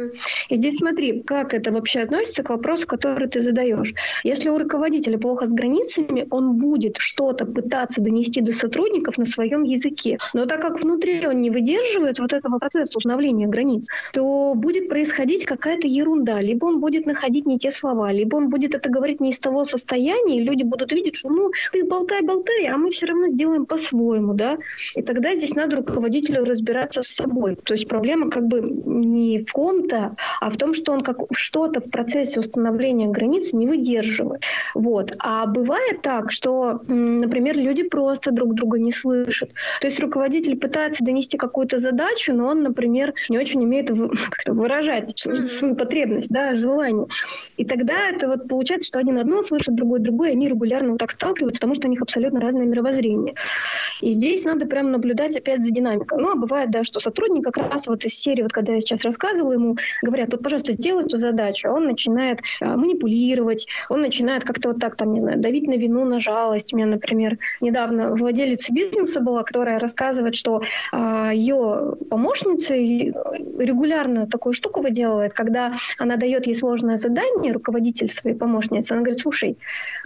И 0.48 0.56
здесь 0.56 0.78
смотри, 0.78 1.22
как 1.22 1.54
это 1.54 1.72
вообще 1.72 2.00
относится 2.00 2.42
к 2.42 2.50
вопросу, 2.50 2.86
который 2.86 3.28
ты 3.28 3.40
задаешь. 3.40 3.94
Если 4.22 4.48
у 4.48 4.58
руководителя 4.58 5.18
плохо 5.18 5.46
с 5.46 5.52
границами, 5.52 6.26
он 6.30 6.58
будет 6.58 6.96
что-то 6.98 7.46
пытаться 7.46 8.00
донести 8.00 8.40
до 8.40 8.52
сотрудников 8.52 9.18
на 9.18 9.24
своем 9.24 9.62
языке. 9.62 10.18
Но 10.32 10.46
так 10.46 10.60
как 10.60 10.80
внутри 10.80 11.26
он 11.26 11.40
не 11.40 11.50
выдерживает 11.50 12.18
вот 12.18 12.32
этого 12.32 12.58
процесса 12.58 12.96
установления 12.96 13.46
границ, 13.46 13.88
то 14.12 14.54
будет 14.54 14.88
происходить 14.88 15.44
какая-то 15.44 15.86
ерунда. 15.86 16.40
Либо 16.40 16.66
он 16.66 16.80
будет 16.80 17.06
находить 17.06 17.46
не 17.46 17.58
те 17.58 17.70
слова, 17.70 18.12
либо 18.12 18.36
он 18.36 18.48
будет 18.48 18.74
это 18.74 18.90
говорить 18.90 19.20
не 19.20 19.30
из 19.30 19.38
того 19.38 19.64
состояния, 19.64 20.38
и 20.38 20.44
люди 20.44 20.62
будут 20.62 20.92
видеть, 20.92 21.16
что 21.16 21.28
ну 21.28 21.50
ты 21.72 21.84
болтай-болтай, 21.84 22.66
а 22.66 22.76
мы 22.76 22.90
все 22.90 23.06
равно 23.06 23.28
сделаем 23.28 23.66
по-своему, 23.66 24.34
да. 24.34 24.58
И 24.94 25.02
тогда 25.02 25.34
здесь 25.34 25.54
надо 25.54 25.76
руководителю 25.76 26.44
разбираться 26.44 27.02
с 27.02 27.08
собой. 27.08 27.56
То 27.56 27.74
есть 27.74 27.88
проблема 27.88 28.30
как 28.30 28.46
бы 28.46 28.60
не 28.60 29.44
в 29.44 29.52
ком 29.52 29.83
чем-то, 29.84 30.16
а 30.40 30.50
в 30.50 30.56
том, 30.56 30.74
что 30.74 30.92
он 30.92 31.02
как 31.02 31.18
что-то 31.32 31.80
в 31.80 31.90
процессе 31.90 32.40
установления 32.40 33.08
границ 33.08 33.52
не 33.52 33.66
выдерживает. 33.66 34.42
Вот. 34.74 35.14
А 35.18 35.46
бывает 35.46 36.02
так, 36.02 36.30
что, 36.32 36.80
например, 36.86 37.56
люди 37.56 37.82
просто 37.82 38.30
друг 38.30 38.54
друга 38.54 38.78
не 38.78 38.92
слышат. 38.92 39.50
То 39.80 39.86
есть 39.86 40.00
руководитель 40.00 40.56
пытается 40.56 41.04
донести 41.04 41.36
какую-то 41.36 41.78
задачу, 41.78 42.32
но 42.32 42.48
он, 42.48 42.62
например, 42.62 43.14
не 43.28 43.38
очень 43.38 43.62
умеет 43.62 43.90
выражать 44.46 45.18
свою 45.18 45.74
потребность, 45.74 46.30
да, 46.30 46.54
желание. 46.54 47.06
И 47.56 47.64
тогда 47.64 48.08
это 48.08 48.28
вот 48.28 48.48
получается, 48.48 48.88
что 48.88 48.98
один 48.98 49.18
одно 49.18 49.42
слышит, 49.42 49.74
другой 49.74 50.00
другое, 50.00 50.30
и 50.30 50.32
они 50.32 50.48
регулярно 50.48 50.90
вот 50.90 50.98
так 50.98 51.10
сталкиваются, 51.10 51.60
потому 51.60 51.74
что 51.74 51.88
у 51.88 51.90
них 51.90 52.02
абсолютно 52.02 52.40
разное 52.40 52.66
мировоззрение. 52.66 53.34
И 54.00 54.10
здесь 54.10 54.44
надо 54.44 54.66
прям 54.66 54.90
наблюдать 54.90 55.36
опять 55.36 55.62
за 55.62 55.70
динамикой. 55.70 56.18
Ну, 56.18 56.32
а 56.32 56.34
бывает, 56.34 56.70
да, 56.70 56.84
что 56.84 57.00
сотрудник 57.00 57.44
как 57.44 57.56
раз 57.56 57.86
вот 57.86 58.04
из 58.04 58.14
серии, 58.14 58.42
вот 58.42 58.52
когда 58.52 58.72
я 58.74 58.80
сейчас 58.80 59.02
рассказывала 59.02 59.52
ему, 59.52 59.73
ему 59.74 60.10
говорят, 60.10 60.32
вот, 60.32 60.42
пожалуйста, 60.42 60.72
сделай 60.72 61.04
эту 61.04 61.18
задачу, 61.18 61.68
он 61.68 61.86
начинает 61.86 62.40
а, 62.60 62.76
манипулировать, 62.76 63.66
он 63.88 64.00
начинает 64.00 64.44
как-то 64.44 64.70
вот 64.70 64.78
так, 64.78 64.96
там, 64.96 65.12
не 65.12 65.20
знаю, 65.20 65.38
давить 65.38 65.66
на 65.66 65.74
вину, 65.74 66.04
на 66.04 66.18
жалость. 66.18 66.72
У 66.72 66.76
меня, 66.76 66.86
например, 66.86 67.38
недавно 67.60 68.14
владелица 68.14 68.72
бизнеса 68.72 69.20
была, 69.20 69.42
которая 69.42 69.78
рассказывает, 69.78 70.34
что 70.34 70.62
а, 70.92 71.32
ее 71.32 71.96
помощница 72.10 72.74
регулярно 72.74 74.26
такую 74.26 74.52
штуку 74.52 74.82
выделывает, 74.82 75.32
когда 75.32 75.74
она 75.98 76.16
дает 76.16 76.46
ей 76.46 76.54
сложное 76.54 76.96
задание, 76.96 77.52
руководитель 77.52 78.08
своей 78.08 78.36
помощницы, 78.36 78.92
она 78.92 79.02
говорит, 79.02 79.20
слушай, 79.20 79.56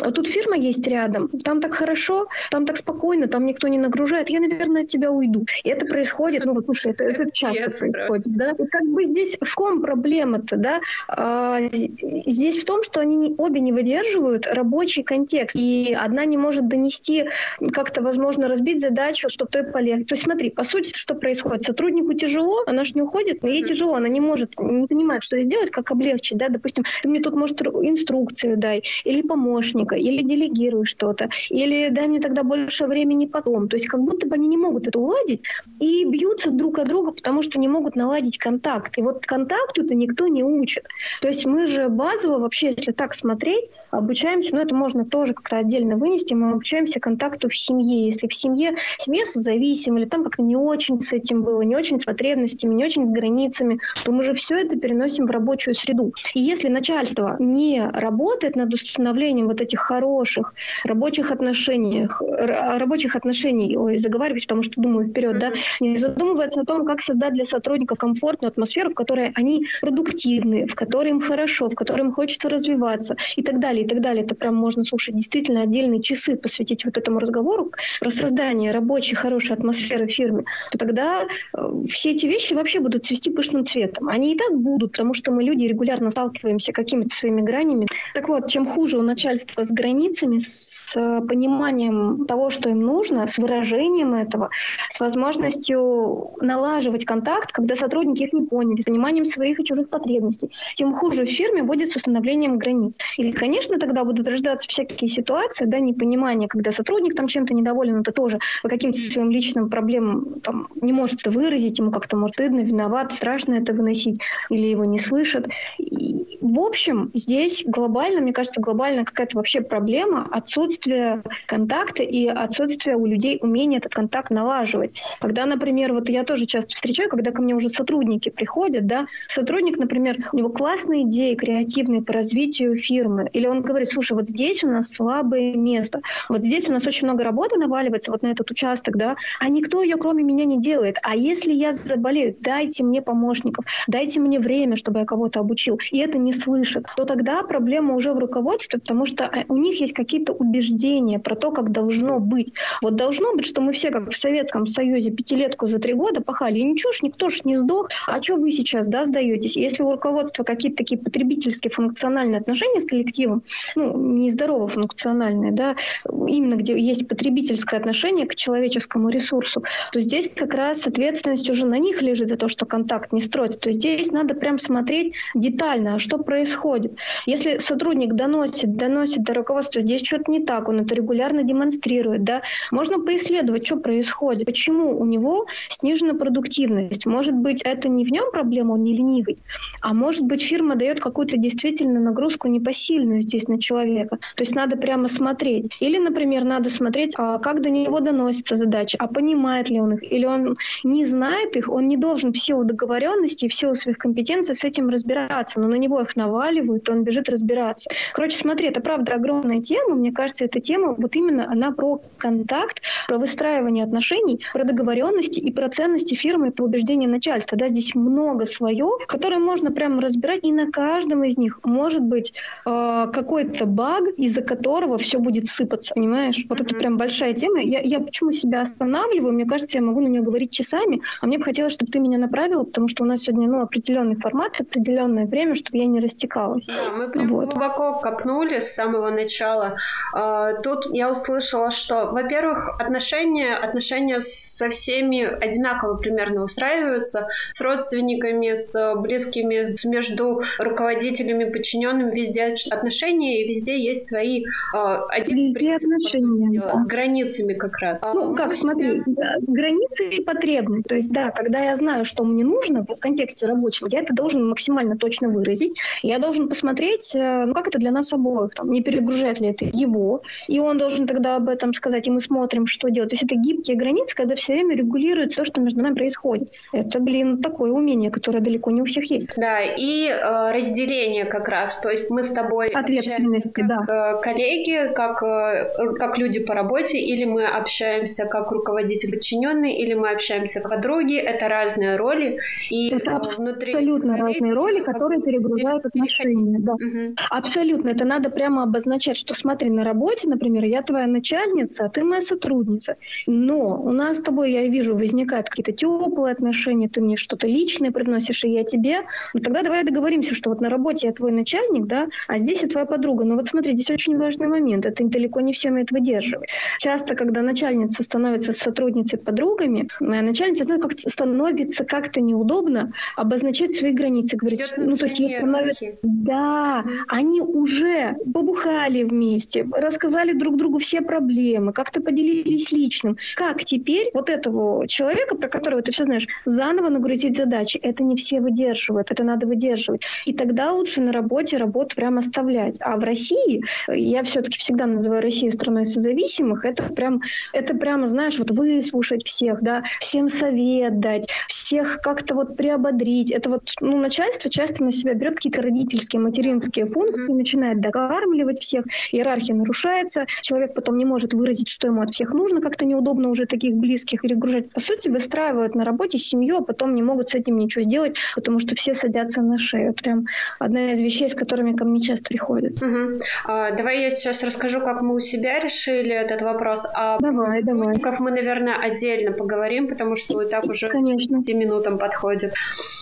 вот 0.03 0.15
тут 0.15 0.29
фирма 0.29 0.57
есть 0.57 0.87
рядом, 0.87 1.29
там 1.45 1.61
так 1.61 1.75
хорошо, 1.75 2.29
там 2.51 2.67
так 2.67 2.77
спокойно, 2.77 3.29
там 3.29 3.47
никто 3.47 3.69
не 3.69 3.79
нагружает, 3.79 4.31
я, 4.31 4.41
наверное, 4.41 4.83
от 4.83 4.89
тебя 4.89 5.11
уйду. 5.11 5.45
И 5.65 5.69
это 5.69 5.87
происходит, 5.87 6.45
ну 6.45 6.55
вот, 6.55 6.65
слушай, 6.65 6.93
это, 6.93 7.05
это 7.05 7.27
часто 7.33 7.71
происходит, 7.71 8.27
да? 8.27 8.51
И 8.51 8.67
как 8.67 8.87
бы 8.87 9.05
здесь 9.05 9.37
в 9.41 9.55
ком 9.59 9.81
проблема-то, 9.83 10.57
да? 10.57 10.81
А, 11.09 11.59
здесь 11.73 12.59
в 12.59 12.65
том, 12.65 12.85
что 12.85 13.01
они 13.01 13.17
не, 13.17 13.35
обе 13.37 13.61
не 13.61 13.73
выдерживают 13.73 14.47
рабочий 14.47 15.03
контекст, 15.03 15.57
и 15.57 15.97
одна 15.99 16.25
не 16.27 16.37
может 16.37 16.69
донести, 16.69 17.25
как-то, 17.73 18.01
возможно, 18.01 18.47
разбить 18.47 18.81
задачу, 18.81 19.29
чтобы 19.29 19.51
той 19.51 19.65
полегче. 19.65 20.05
То 20.05 20.15
есть 20.15 20.23
смотри, 20.23 20.51
по 20.51 20.63
сути, 20.63 20.97
что 20.97 21.17
происходит? 21.17 21.65
Сотруднику 21.65 22.13
тяжело, 22.13 22.63
она 22.69 22.85
же 22.85 22.93
не 22.95 23.03
уходит, 23.03 23.43
но 23.43 23.49
ей 23.49 23.65
тяжело, 23.65 23.97
она 23.97 24.07
не 24.07 24.21
может, 24.21 24.55
не 24.61 24.87
понимает, 24.87 25.25
что 25.25 25.41
сделать, 25.41 25.71
как 25.71 25.91
облегчить, 25.91 26.39
да, 26.39 26.49
допустим, 26.49 26.85
ты 27.03 27.09
мне 27.09 27.21
тут, 27.21 27.35
может, 27.35 27.61
инструкцию 27.63 28.59
дай, 28.59 28.85
или 29.03 29.23
помощника, 29.23 29.97
или 29.97 30.23
делегируй 30.23 30.85
что-то, 30.85 31.31
или 31.51 31.89
дай 31.89 32.07
мне 32.07 32.21
тогда 32.21 32.45
больше 32.45 32.87
времени 32.87 33.27
потом. 33.27 33.69
То 33.69 33.75
есть 33.75 33.89
как 33.89 34.01
будто 34.03 34.29
бы 34.29 34.37
они 34.37 34.47
не 34.47 34.57
могут 34.57 34.87
это 34.87 35.01
уладить 35.01 35.43
и 35.81 36.05
бьются 36.05 36.53
друг 36.53 36.79
от 36.79 36.87
друга, 36.87 37.11
потому 37.11 37.43
что 37.43 37.59
не 37.59 37.67
могут 37.67 37.97
наладить 37.97 38.39
контакт. 38.39 38.97
И 38.99 39.03
вот 39.03 39.27
контакту-то 39.39 39.95
никто 39.95 40.27
не 40.27 40.43
учит. 40.43 40.87
То 41.21 41.29
есть 41.29 41.47
мы 41.47 41.67
же 41.67 41.89
базово 41.89 42.39
вообще, 42.39 42.69
если 42.69 42.93
так 42.93 43.15
смотреть, 43.15 43.71
обучаемся, 43.91 44.55
ну 44.55 44.61
это 44.61 44.75
можно 44.75 45.05
тоже 45.05 45.35
как-то 45.35 45.59
отдельно 45.59 45.97
вынести, 45.97 46.35
мы 46.35 46.51
обучаемся 46.51 46.99
контакту 46.99 47.49
в 47.49 47.57
семье. 47.57 48.07
Если 48.07 48.27
в 48.27 48.35
семье 48.35 48.75
семья 48.99 49.27
созависима, 49.27 50.01
или 50.01 50.07
там 50.07 50.25
как-то 50.25 50.43
не 50.43 50.57
очень 50.57 51.01
с 51.01 51.13
этим 51.13 51.43
было, 51.43 51.63
не 51.63 51.77
очень 51.77 52.01
с 52.01 52.05
потребностями, 52.05 52.75
не 52.75 52.85
очень 52.85 53.07
с 53.07 53.11
границами, 53.11 53.79
то 54.05 54.13
мы 54.13 54.23
же 54.23 54.35
все 54.35 54.57
это 54.57 54.77
переносим 54.77 55.27
в 55.27 55.31
рабочую 55.31 55.75
среду. 55.75 56.13
И 56.35 56.41
если 56.41 56.69
начальство 56.69 57.37
не 57.39 57.89
работает 57.89 58.57
над 58.57 58.75
установлением 58.75 59.47
вот 59.47 59.61
этих 59.61 59.81
хороших 59.81 60.55
рабочих 60.85 61.31
отношений, 61.31 62.09
рабочих 62.19 63.15
отношений, 63.15 63.77
ой, 63.77 63.99
заговариваюсь, 63.99 64.47
потому 64.47 64.63
что 64.63 64.81
думаю 64.81 65.07
вперед, 65.07 65.37
mm-hmm. 65.37 65.41
да, 65.41 65.53
не 65.81 65.97
задумывается 65.97 66.61
о 66.63 66.65
том, 66.65 66.85
как 66.85 67.01
создать 67.01 67.35
для 67.35 67.45
сотрудников 67.45 67.99
комфортную 67.99 68.51
атмосферу, 68.51 68.91
в 68.91 68.95
которой 68.95 69.28
они 69.35 69.67
продуктивны, 69.81 70.67
в 70.67 70.75
которой 70.75 71.11
им 71.11 71.21
хорошо, 71.21 71.69
в 71.69 71.75
которой 71.75 72.03
им 72.03 72.13
хочется 72.13 72.49
развиваться 72.49 73.17
и 73.37 73.43
так 73.43 73.61
далее, 73.61 73.85
и 73.85 73.89
так 73.89 74.01
далее. 74.01 74.25
Это 74.25 74.35
прям 74.35 74.55
можно 74.55 74.85
слушать 74.85 75.15
действительно 75.15 75.63
отдельные 75.63 76.01
часы, 76.01 76.37
посвятить 76.37 76.85
вот 76.85 76.97
этому 76.97 77.19
разговору 77.19 77.73
про 78.01 78.11
создание 78.11 78.71
рабочей, 78.71 79.15
хорошей 79.15 79.53
атмосферы 79.53 80.07
в 80.07 80.11
фирме, 80.11 80.45
то 80.71 80.79
тогда 80.79 81.25
э, 81.25 81.73
все 81.89 82.13
эти 82.13 82.27
вещи 82.27 82.55
вообще 82.55 82.81
будут 82.81 83.05
цвести 83.05 83.31
пышным 83.31 83.67
цветом. 83.67 84.09
Они 84.09 84.35
и 84.35 84.39
так 84.39 84.57
будут, 84.57 84.93
потому 84.93 85.15
что 85.15 85.33
мы 85.33 85.43
люди 85.43 85.65
регулярно 85.65 86.11
сталкиваемся 86.11 86.73
какими-то 86.73 87.15
своими 87.15 87.43
гранями. 87.43 87.87
Так 88.15 88.29
вот, 88.29 88.49
чем 88.49 88.67
хуже 88.67 88.99
у 88.99 89.03
начальства 89.03 89.65
с 89.65 89.71
границами, 89.71 90.39
с 90.39 90.93
э, 90.95 91.21
пониманием 91.27 92.27
того, 92.27 92.51
что 92.51 92.71
им 92.71 92.81
нужно, 92.81 93.27
с 93.27 93.39
выражением 93.39 94.15
этого, 94.15 94.51
с 94.89 95.01
возможностью 95.01 96.33
налаживать 96.41 97.05
контакт, 97.05 97.53
когда 97.53 97.77
сотрудники 97.77 98.23
их 98.23 98.33
не 98.33 98.47
поняли, 98.47 98.81
с 98.81 98.85
пониманием 98.85 99.18
своих 99.25 99.61
и 99.61 99.65
чужих 99.65 99.89
потребностей, 99.89 100.51
тем 100.75 100.95
хуже 100.95 101.25
в 101.25 101.29
фирме 101.29 101.63
будет 101.63 101.93
с 101.93 101.97
установлением 101.97 102.59
границ. 102.59 102.99
И, 103.17 103.31
конечно, 103.33 103.79
тогда 103.79 104.05
будут 104.05 104.27
рождаться 104.27 104.69
всякие 104.69 105.09
ситуации, 105.09 105.65
да, 105.67 105.79
непонимания, 105.79 106.49
когда 106.49 106.73
сотрудник 106.73 107.15
там 107.15 107.29
чем-то 107.29 107.55
недоволен, 107.55 108.01
это 108.01 108.13
тоже 108.13 108.39
по 108.63 108.69
каким-то 108.69 108.99
своим 108.99 109.31
личным 109.31 109.69
проблемам 109.71 110.41
там, 110.41 110.69
не 110.81 110.93
может 110.93 111.21
это 111.21 111.31
выразить, 111.31 111.79
ему 111.79 111.91
как-то 111.91 112.17
может 112.17 112.39
стыдно, 112.39 112.61
виноват, 112.61 113.13
страшно 113.13 113.55
это 113.55 113.73
выносить, 113.73 114.21
или 114.49 114.67
его 114.67 114.85
не 114.85 115.01
слышат. 115.01 115.49
И, 115.79 116.39
в 116.41 116.61
общем, 116.61 117.11
здесь 117.15 117.65
глобально, 117.67 118.21
мне 118.21 118.33
кажется, 118.33 118.61
глобально 118.61 119.05
какая-то 119.05 119.37
вообще 119.37 119.61
проблема 119.61 120.29
отсутствия 120.31 121.25
контакта 121.47 122.05
и 122.05 122.29
отсутствия 122.29 122.95
у 122.95 123.07
людей 123.07 123.39
умения 123.41 123.79
этот 123.79 123.93
контакт 123.93 124.31
налаживать. 124.31 125.03
Когда, 125.21 125.47
например, 125.47 125.93
вот 125.93 126.09
я 126.09 126.23
тоже 126.23 126.47
часто 126.47 126.77
встречаю, 126.77 127.11
когда 127.11 127.33
ко 127.33 127.43
мне 127.43 127.55
уже 127.55 127.69
сотрудники 127.69 128.29
приходят, 128.29 128.87
да, 128.87 129.08
сотрудник, 129.27 129.79
например, 129.79 130.29
у 130.33 130.37
него 130.37 130.51
классные 130.51 131.03
идеи, 131.05 131.35
креативные 131.35 132.03
по 132.03 132.13
развитию 132.13 132.77
фирмы, 132.77 133.29
или 133.33 133.47
он 133.47 133.63
говорит, 133.63 133.89
слушай, 133.91 134.13
вот 134.13 134.29
здесь 134.29 134.65
у 134.65 134.69
нас 134.69 134.91
слабое 134.91 135.55
место, 135.55 136.01
вот 136.29 136.43
здесь 136.43 136.69
у 136.69 136.73
нас 136.73 136.87
очень 136.87 137.07
много 137.07 137.25
работы 137.25 137.57
наваливается 137.57 138.11
вот 138.11 138.23
на 138.23 138.29
этот 138.29 138.51
участок, 138.51 138.97
да, 138.97 139.17
а 139.41 139.49
никто 139.49 139.83
ее 139.83 139.97
кроме 139.97 140.23
меня 140.23 140.45
не 140.45 140.61
делает. 140.61 140.97
А 141.03 141.17
если 141.17 141.53
я 141.53 141.73
заболею, 141.73 142.37
дайте 142.41 142.85
мне 142.85 143.03
помощников, 143.03 143.65
дайте 143.87 144.21
мне 144.21 144.39
время, 144.39 144.77
чтобы 144.77 145.01
я 145.01 145.05
кого-то 145.05 145.41
обучил, 145.41 145.79
и 145.91 145.99
это 145.99 146.19
не 146.19 146.33
слышит, 146.33 146.87
то 146.97 147.05
тогда 147.05 147.43
проблема 147.43 147.95
уже 147.95 148.13
в 148.13 148.19
руководстве, 148.19 148.81
потому 148.81 149.07
что 149.07 149.25
э, 149.25 149.45
у 149.49 149.57
них 149.57 149.81
есть 149.81 149.93
какие-то 149.93 150.33
убеждения 150.33 151.19
про 151.19 151.37
то, 151.37 151.51
как 151.51 151.71
должно 151.71 152.21
быть. 152.21 152.53
Вот 152.83 152.97
должно 152.97 153.35
быть, 153.35 153.47
что 153.47 153.61
мы 153.61 153.73
все, 153.73 153.91
как 153.91 154.11
в 154.11 154.17
Советском 154.17 154.67
Союзе, 154.67 155.11
пятилетку 155.11 155.67
за 155.67 155.79
три 155.79 155.95
года 155.95 156.21
пахали, 156.21 156.59
и 156.59 156.65
ничего 156.65 156.93
ж, 156.93 157.03
никто 157.03 157.29
ж 157.29 157.45
не 157.45 157.57
сдох, 157.57 157.89
а 158.07 158.21
что 158.23 158.37
вы 158.37 158.51
сейчас, 158.51 158.87
да, 158.87 158.98
сдаетесь? 159.05 159.57
Если 159.57 159.83
у 159.83 159.91
руководства 159.91 160.45
какие-то 160.45 160.79
такие 160.79 160.99
потребительские 160.99 161.71
функциональные 161.71 162.41
отношения 162.41 162.81
с 162.81 162.85
коллективом, 162.85 163.43
ну, 163.75 163.97
нездорово 163.97 164.67
функциональные, 164.67 165.53
да, 165.53 165.77
именно 166.07 166.55
где 166.55 166.79
есть 166.79 167.09
потребительское 167.09 167.81
отношение 167.81 168.27
к 168.27 168.35
человеческому 168.35 169.09
ресурсу, 169.09 169.65
то 169.93 170.01
здесь 170.01 170.31
как 170.35 170.55
раз 170.55 170.87
ответственность 170.87 171.49
уже 171.51 171.67
на 171.67 171.79
них 171.79 172.03
лежит 172.03 172.29
за 172.29 172.37
то, 172.37 172.49
что 172.49 172.67
контакт 172.67 173.13
не 173.13 173.21
строится. 173.21 173.59
То 173.59 173.73
здесь 173.73 174.11
надо 174.11 174.35
прям 174.35 174.59
смотреть 174.59 175.15
детально, 175.35 175.95
а 175.95 175.99
что 175.99 176.19
происходит. 176.19 176.97
Если 177.27 177.59
сотрудник 177.59 178.15
доносит, 178.15 178.77
доносит 178.77 179.23
до 179.23 179.35
руководства, 179.35 179.81
здесь 179.81 180.05
что-то 180.05 180.31
не 180.31 180.45
так, 180.45 180.69
он 180.69 180.81
это 180.81 180.95
регулярно 180.95 181.43
демонстрирует, 181.43 182.25
да, 182.25 182.43
можно 182.71 182.99
поисследовать, 182.99 183.67
что 183.67 183.77
происходит, 183.77 184.47
почему 184.47 184.99
у 184.99 185.05
него 185.05 185.47
снижена 185.69 186.15
продуктивность. 186.15 187.07
Может 187.07 187.35
быть, 187.35 187.63
это 187.63 187.89
не 187.89 188.05
в 188.05 188.11
нем 188.11 188.31
проблема, 188.33 188.73
он 188.73 188.85
не 188.89 188.97
ленивый, 188.97 189.37
а 189.81 189.95
может 189.95 190.25
быть, 190.25 190.43
фирма 190.43 190.77
дает 190.77 191.01
какую-то 191.01 191.37
действительно 191.37 192.01
нагрузку 192.01 192.49
непосильную 192.49 193.21
здесь 193.21 193.49
на 193.49 193.61
человека. 193.61 194.19
То 194.37 194.43
есть 194.43 194.55
надо 194.55 194.77
прямо 194.77 195.09
смотреть. 195.09 195.71
Или, 195.81 195.99
например, 195.99 196.45
надо 196.45 196.71
смотреть, 196.71 197.15
а 197.17 197.39
как 197.39 197.63
до 197.63 197.71
него 197.71 198.01
доносится 198.01 198.57
задача, 198.57 198.97
а 199.01 199.07
понимает 199.07 199.71
ли 199.71 199.81
он 199.81 199.95
их, 199.95 200.13
или 200.13 200.25
он 200.25 200.57
не 200.85 201.05
знает 201.05 201.57
их, 201.57 201.69
он 201.69 201.89
не 201.89 201.97
должен 201.97 202.33
в 202.33 202.39
силу 202.39 202.65
договоренности 202.65 203.47
и 203.47 203.49
в 203.49 203.55
силу 203.55 203.75
своих 203.75 203.99
компетенций 203.99 204.55
с 204.55 204.65
этим 204.65 204.89
разбираться, 204.89 205.61
но 205.61 205.69
на 205.69 205.75
него 205.75 206.01
их 206.01 206.17
наваливают, 206.17 206.89
и 206.89 206.93
он 206.93 207.05
бежит 207.05 207.29
разбираться. 207.29 207.91
Короче, 208.13 208.37
смотри, 208.37 208.69
это 208.69 208.81
правда 208.81 209.15
огромная 209.15 209.61
тема, 209.61 209.95
мне 209.95 210.13
кажется, 210.13 210.45
эта 210.45 210.61
тема, 210.61 210.95
вот 210.97 211.15
именно 211.17 211.51
она 211.51 211.73
про 211.73 212.01
контакт, 212.17 212.83
про 213.07 213.19
выстраивание 213.19 213.85
отношений, 213.85 214.41
про 214.53 214.65
договоренности 214.65 215.41
и 215.41 215.51
про 215.51 215.69
ценности 215.69 216.15
фирмы 216.15 216.51
про 216.51 216.65
убеждения 216.65 217.09
начальства. 217.09 217.57
Да, 217.57 217.69
здесь 217.69 217.95
много 217.95 218.47
слоев, 218.47 218.78
которые 219.07 219.39
можно 219.39 219.71
прямо 219.71 220.01
разбирать, 220.01 220.45
и 220.45 220.53
на 220.53 220.71
каждом 220.71 221.25
из 221.25 221.37
них 221.37 221.61
может 221.65 222.03
быть 222.03 222.35
э, 222.67 223.07
какой-то 223.13 223.67
баг, 223.67 224.09
из-за 224.17 224.43
которого 224.43 224.99
все 224.99 225.19
будет 225.19 225.47
сыпаться, 225.47 225.95
понимаешь? 225.95 226.45
Вот 226.49 226.61
mm-hmm. 226.61 226.65
это 226.65 226.75
прям 226.75 226.97
большая 226.97 227.33
тема. 227.33 227.61
Я, 227.61 227.81
я 227.81 228.01
почему 228.01 228.33
себя 228.33 228.63
останавливаю? 228.63 229.33
Мне 229.33 229.47
кажется, 229.47 229.79
я 229.79 229.85
могу 229.85 230.01
на 230.01 230.09
нее 230.09 230.23
говорить 230.23 230.51
часами, 230.51 231.01
а 231.21 231.27
мне 231.27 231.39
бы 231.39 231.45
хотелось, 231.45 231.73
чтобы 231.73 231.91
ты 231.91 232.01
меня 232.01 232.19
направила, 232.19 232.65
потому 232.65 232.89
что 232.89 233.05
у 233.05 233.07
нас 233.07 233.23
сегодня 233.23 233.49
ну, 233.49 233.61
определенный 233.63 234.17
формат, 234.17 234.61
определенное 234.61 235.27
время, 235.27 235.55
чтобы 235.55 235.79
я 235.79 235.87
не 235.87 236.01
растекалась. 236.01 236.67
Да, 236.67 236.97
мы 236.97 237.09
прям 237.09 237.29
вот. 237.29 237.47
глубоко 237.47 237.99
копнули 237.99 238.59
с 238.59 238.75
самого 238.75 239.11
начала. 239.11 239.77
А, 240.15 240.55
тут 240.63 240.87
я 240.93 241.11
услышала, 241.11 241.71
что, 241.71 242.07
во-первых, 242.07 242.81
отношения, 242.81 243.55
отношения 243.55 244.21
со 244.21 244.69
всеми 244.69 245.23
одинаково 245.23 245.97
примерно 245.97 246.43
устраиваются, 246.43 247.29
с 247.51 247.61
родственниками, 247.61 248.55
с 248.55 248.68
близкими, 248.97 249.75
между 249.89 250.43
руководителями, 250.59 251.51
подчиненными, 251.51 252.15
везде 252.15 252.55
отношения, 252.71 253.43
и 253.43 253.49
везде 253.49 253.79
есть 253.79 254.07
свои 254.07 254.45
а, 254.75 255.05
один 255.07 255.55
принцип, 255.55 255.91
с 256.11 256.85
границами 256.87 257.55
как 257.55 257.79
раз. 257.79 258.03
Ну, 258.15 258.35
как, 258.35 258.57
смотри, 258.57 259.03
да, 259.07 259.37
границы 259.41 260.09
и 260.11 260.23
потребности. 260.23 260.89
То 260.89 260.97
есть, 260.97 261.11
да, 261.11 261.31
когда 261.31 261.61
я 261.61 261.77
знаю, 261.77 262.05
что 262.05 262.25
мне 262.25 262.45
нужно 262.45 262.85
в 262.85 263.01
контексте 263.01 263.47
рабочем, 263.47 263.87
я 263.91 264.01
это 264.01 264.15
должен 264.15 264.49
максимально 264.49 264.97
точно 264.97 265.29
выразить. 265.29 265.73
Я 266.03 266.19
должен 266.19 266.49
посмотреть, 266.49 267.13
э, 267.15 267.45
ну, 267.47 267.55
как 267.55 267.69
это 267.69 267.79
для 267.79 267.91
нас 267.91 268.13
обоих, 268.13 268.55
там, 268.55 268.71
не 268.71 268.83
перегружает 268.83 269.41
ли 269.41 269.49
это 269.49 269.65
его, 269.65 270.23
и 270.47 270.59
он 270.61 270.79
должен 270.79 271.07
тогда 271.07 271.37
об 271.37 271.49
этом 271.49 271.73
сказать, 271.75 272.07
и 272.07 272.11
мы 272.11 272.21
смотрим, 272.21 272.67
что 272.67 272.89
делать. 272.89 273.11
То 273.11 273.15
есть 273.15 273.25
это 273.25 273.37
гибкие 273.37 273.77
границы, 273.77 274.15
когда 274.15 274.35
все 274.35 274.55
время 274.55 274.77
регулируется 274.77 275.39
то, 275.39 275.45
что 275.45 275.61
между 275.61 275.83
нами 275.83 275.95
происходит. 275.95 276.51
Это, 276.73 277.01
блин, 277.01 277.41
такое 277.43 277.73
умение, 277.73 278.11
которое 278.11 278.41
далеко 278.41 278.58
далеко 278.59 278.71
не 278.71 278.83
у 278.83 278.85
всех 278.85 279.11
есть. 279.11 279.35
Да, 279.37 279.61
и 279.61 280.09
э, 280.09 280.53
разделение 280.53 281.25
как 281.25 281.49
раз, 281.49 281.79
то 281.79 281.91
есть 281.91 282.11
мы 282.11 282.23
с 282.23 282.31
тобой 282.31 282.69
ответственности, 282.69 283.61
как 283.61 283.87
да. 283.87 284.17
Э, 284.19 284.21
коллеги, 284.21 284.93
как 284.95 285.23
э, 285.23 285.95
как 285.99 286.19
люди 286.19 286.41
по 286.41 286.55
работе, 286.55 286.99
или 286.99 287.25
мы 287.25 287.47
общаемся 287.47 288.27
как 288.27 288.51
руководитель 288.51 289.13
подчиненный, 289.13 289.75
или 289.75 289.95
мы 289.95 290.11
общаемся 290.11 290.61
как 290.61 290.79
подруги, 290.79 291.17
это 291.17 291.49
разные 291.49 291.97
роли, 291.97 292.39
и 292.71 292.91
это 292.95 293.11
э, 293.11 293.37
внутри 293.37 293.73
абсолютно 293.73 294.17
разные 294.17 294.53
роли, 294.53 294.81
которые 294.81 295.21
перегружают 295.21 295.85
отношения. 295.85 296.59
Да. 296.61 296.73
Угу. 296.73 297.15
Абсолютно, 297.31 297.89
это 297.91 298.05
надо 298.05 298.31
прямо 298.31 298.63
обозначать, 298.63 299.17
что 299.17 299.35
смотри 299.35 299.71
на 299.71 299.85
работе, 299.85 300.29
например, 300.29 300.65
я 300.65 300.83
твоя 300.83 301.07
начальница, 301.07 301.85
а 301.85 301.89
ты 301.89 302.05
моя 302.05 302.21
сотрудница, 302.21 302.97
но 303.27 303.81
у 303.83 303.93
нас 303.93 304.19
с 304.19 304.21
тобой 304.21 304.53
я 304.53 304.67
вижу 304.69 304.95
возникают 304.95 305.49
какие-то 305.49 305.73
теплые 305.73 306.33
отношения, 306.33 306.89
ты 306.89 307.01
мне 307.01 307.17
что-то 307.17 307.47
личное 307.47 307.91
приносишь, 307.91 308.38
и 308.47 308.53
я 308.53 308.65
тебе, 308.65 309.01
ну 309.35 309.41
тогда 309.41 309.63
давай 309.63 309.85
договоримся, 309.85 310.35
что 310.35 310.51
вот 310.51 310.61
на 310.61 310.69
работе 310.69 311.09
я 311.09 311.13
твой 311.13 311.33
начальник, 311.33 311.87
да, 311.87 312.09
а 312.27 312.39
здесь 312.39 312.63
я 312.63 312.69
твоя 312.69 312.87
подруга. 312.87 313.25
Но 313.25 313.37
вот 313.37 313.47
смотри, 313.47 313.75
здесь 313.75 313.91
очень 313.91 314.17
важный 314.17 314.47
момент, 314.47 314.87
это 314.87 315.05
далеко 315.05 315.41
не 315.41 315.53
все 315.53 315.71
умеют 315.71 315.91
выдерживать. 315.91 316.51
Часто, 316.79 317.15
когда 317.15 317.43
начальница 317.43 318.03
становится 318.03 318.53
сотрудницей 318.53 319.19
подругами, 319.19 319.89
э, 320.01 320.05
начальница 320.23 320.65
ну, 320.67 320.79
как 320.79 320.99
становится 320.99 321.85
как-то 321.85 322.21
неудобно 322.21 322.93
обозначать 323.17 323.75
свои 323.75 323.93
границы, 323.93 324.37
говорить, 324.37 324.61
Идет 324.61 324.87
ну 324.87 324.97
то 324.97 325.05
есть 325.05 325.19
ей 325.19 325.31
становится... 325.31 325.87
Да, 326.03 326.85
они 327.09 327.41
уже 327.41 328.17
побухали 328.33 329.05
вместе, 329.05 329.67
рассказали 329.73 330.33
друг 330.33 330.57
другу 330.57 330.79
все 330.79 331.01
проблемы, 331.01 331.73
как-то 331.73 332.01
поделились 332.01 332.73
личным. 332.73 333.17
Как 333.35 333.65
теперь 333.65 334.11
вот 334.15 334.31
этого 334.31 334.87
человека, 334.87 335.37
про 335.37 335.49
которого 335.49 335.83
ты 335.83 335.93
все 335.93 336.05
знаешь, 336.05 336.27
заново 336.45 336.89
нагрузить 336.89 337.37
задачи? 337.37 337.79
Это 337.79 338.03
не 338.03 338.17
все 338.17 338.28
выдерживают, 338.37 339.11
это 339.11 339.25
надо 339.25 339.47
выдерживать. 339.47 340.03
И 340.25 340.33
тогда 340.33 340.73
лучше 340.73 341.01
на 341.01 341.13
работе 341.13 341.57
работу 341.57 341.97
прям 341.97 342.19
оставлять. 342.19 342.79
А 342.81 342.97
в 342.97 343.01
России, 343.01 343.65
я 343.89 344.23
все-таки 344.23 344.59
всегда 344.59 344.87
называю 344.87 345.23
Россию 345.23 345.53
страной 345.53 345.87
созависимых, 345.87 346.65
это 346.65 346.83
прям, 346.85 347.21
это 347.53 347.75
прямо, 347.75 348.07
знаешь, 348.07 348.39
вот 348.39 348.51
выслушать 348.51 349.27
всех, 349.27 349.63
да, 349.63 349.83
всем 350.01 350.29
совет 350.29 351.01
дать, 351.01 351.29
всех 351.49 352.01
как-то 352.03 352.35
вот 352.35 352.57
приободрить. 352.57 353.31
Это 353.31 353.51
вот, 353.51 353.71
ну, 353.81 353.99
начальство 353.99 354.51
часто 354.51 354.85
на 354.85 354.93
себя 354.93 355.15
берет 355.15 355.37
какие-то 355.37 355.63
родительские, 355.63 356.21
материнские 356.21 356.87
функции, 356.87 357.33
начинает 357.33 357.81
докармливать 357.81 358.59
всех, 358.59 358.85
иерархия 359.13 359.55
нарушается, 359.55 360.27
человек 360.43 360.75
потом 360.75 360.97
не 360.99 361.05
может 361.05 361.35
выразить, 361.35 361.69
что 361.69 361.87
ему 361.87 362.03
от 362.03 362.11
всех 362.11 362.33
нужно, 362.33 362.61
как-то 362.61 362.85
неудобно 362.85 363.29
уже 363.29 363.47
таких 363.47 363.75
близких 363.75 364.23
перегружать. 364.23 364.71
По 364.73 364.81
сути, 364.81 365.09
выстраивают 365.09 365.75
на 365.75 365.85
работе 365.85 366.19
семью, 366.19 366.59
а 366.59 366.63
потом 366.63 366.95
не 366.95 367.03
могут 367.03 367.31
с 367.31 367.35
этим 367.35 367.59
ничего 367.59 367.83
сделать, 367.83 368.17
потому 368.35 368.59
что 368.59 368.75
все 368.75 368.95
садятся 368.95 369.43
на 369.43 369.59
шею. 369.59 369.95
Прям 369.95 370.23
одна 370.59 370.93
из 370.93 371.01
вещей, 371.01 371.29
с 371.29 371.35
которыми 371.35 371.75
ко 371.75 371.85
мне 371.85 372.01
часто 372.01 372.25
приходят. 372.29 372.83
Угу. 372.83 373.21
А, 373.47 373.71
давай 373.73 374.03
я 374.03 374.11
сейчас 374.11 374.43
расскажу, 374.43 374.81
как 374.81 375.03
мы 375.03 375.15
у 375.15 375.21
себя 375.21 375.59
решили 375.59 376.13
этот 376.13 376.43
вопрос. 376.43 376.87
А 376.95 377.19
давай, 377.21 377.63
давай. 377.63 377.97
мы, 378.19 378.31
наверное, 378.31 378.77
отдельно 378.79 379.33
поговорим, 379.33 379.89
потому 379.89 380.17
что 380.17 380.41
и 380.43 380.49
так 380.49 380.65
уже 380.69 380.89
Конечно. 380.89 381.41
10 381.43 381.55
минутам 381.55 381.99
подходит. 381.99 382.53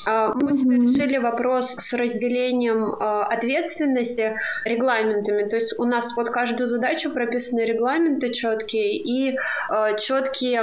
А, 0.07 0.33
мы 0.35 0.51
угу. 0.51 0.57
себе 0.57 0.77
решили 0.77 1.19
вопрос 1.19 1.75
с 1.79 1.93
разделением 1.95 2.95
а, 2.99 3.25
ответственности 3.25 4.39
регламентами. 4.65 5.49
То 5.49 5.57
есть 5.57 5.79
у 5.79 5.85
нас 5.85 6.13
под 6.13 6.31
каждую 6.31 6.67
задачу 6.67 7.11
прописаны 7.11 7.61
регламенты 7.61 8.33
четкие 8.33 8.97
и 8.97 9.37
а, 9.69 9.95
четкие 9.95 10.61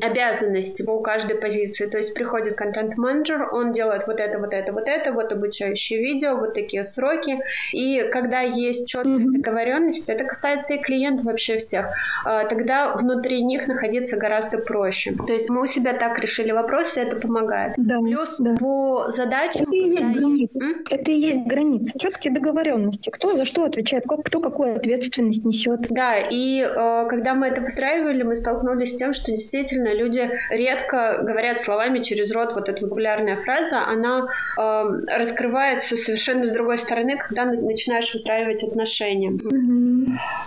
обязанности 0.00 0.82
по 0.82 1.00
каждой 1.00 1.36
позиции. 1.36 1.86
То 1.86 1.98
есть 1.98 2.14
приходит 2.14 2.56
контент-менеджер, 2.56 3.48
он 3.52 3.59
делает 3.64 4.06
вот 4.06 4.20
это, 4.20 4.38
вот 4.38 4.52
это, 4.52 4.72
вот 4.72 4.88
это, 4.88 5.12
вот 5.12 5.32
обучающее 5.32 6.00
видео, 6.00 6.36
вот 6.36 6.54
такие 6.54 6.84
сроки. 6.84 7.38
И 7.72 8.02
когда 8.10 8.40
есть 8.40 8.88
четкая 8.88 9.16
mm-hmm. 9.16 9.32
договоренность, 9.32 10.08
это 10.08 10.24
касается 10.24 10.74
и 10.74 10.78
клиентов 10.78 11.26
вообще 11.26 11.58
всех, 11.58 11.88
а, 12.24 12.44
тогда 12.44 12.94
внутри 12.94 13.42
них 13.42 13.68
находиться 13.68 14.16
гораздо 14.16 14.58
проще. 14.58 15.14
То 15.14 15.32
есть 15.32 15.48
мы 15.48 15.62
у 15.62 15.66
себя 15.66 15.92
так 15.92 16.18
решили 16.18 16.52
вопрос, 16.52 16.96
и 16.96 17.00
это 17.00 17.16
помогает. 17.16 17.74
Да, 17.76 17.98
Плюс 17.98 18.36
да. 18.38 18.54
по 18.58 19.06
задачам... 19.08 19.69
Это 19.80 19.90
и 19.90 19.90
есть 19.90 20.16
границы. 20.16 20.84
Это 20.90 21.10
и 21.10 21.14
есть 21.14 21.46
границы. 21.46 21.98
Четкие 21.98 22.32
договоренности. 22.32 23.10
Кто 23.10 23.34
за 23.34 23.44
что 23.44 23.64
отвечает, 23.64 24.04
кто 24.06 24.40
какую 24.40 24.76
ответственность 24.76 25.44
несет. 25.44 25.88
Да, 25.90 26.18
и 26.18 26.60
э, 26.60 27.06
когда 27.08 27.34
мы 27.34 27.46
это 27.46 27.60
выстраивали, 27.60 28.22
мы 28.22 28.34
столкнулись 28.34 28.92
с 28.92 28.96
тем, 28.96 29.12
что 29.12 29.30
действительно 29.30 29.94
люди 29.94 30.30
редко 30.50 31.20
говорят 31.22 31.60
словами 31.60 32.00
через 32.00 32.32
рот 32.34 32.54
вот 32.54 32.68
эта 32.68 32.86
популярная 32.86 33.36
фраза, 33.36 33.84
она 33.86 34.26
э, 34.58 34.82
раскрывается 35.16 35.96
совершенно 35.96 36.44
с 36.44 36.52
другой 36.52 36.78
стороны, 36.78 37.16
когда 37.16 37.44
начинаешь 37.44 38.12
выстраивать 38.12 38.64
отношения. 38.64 39.30
Mm-hmm. 39.30 39.79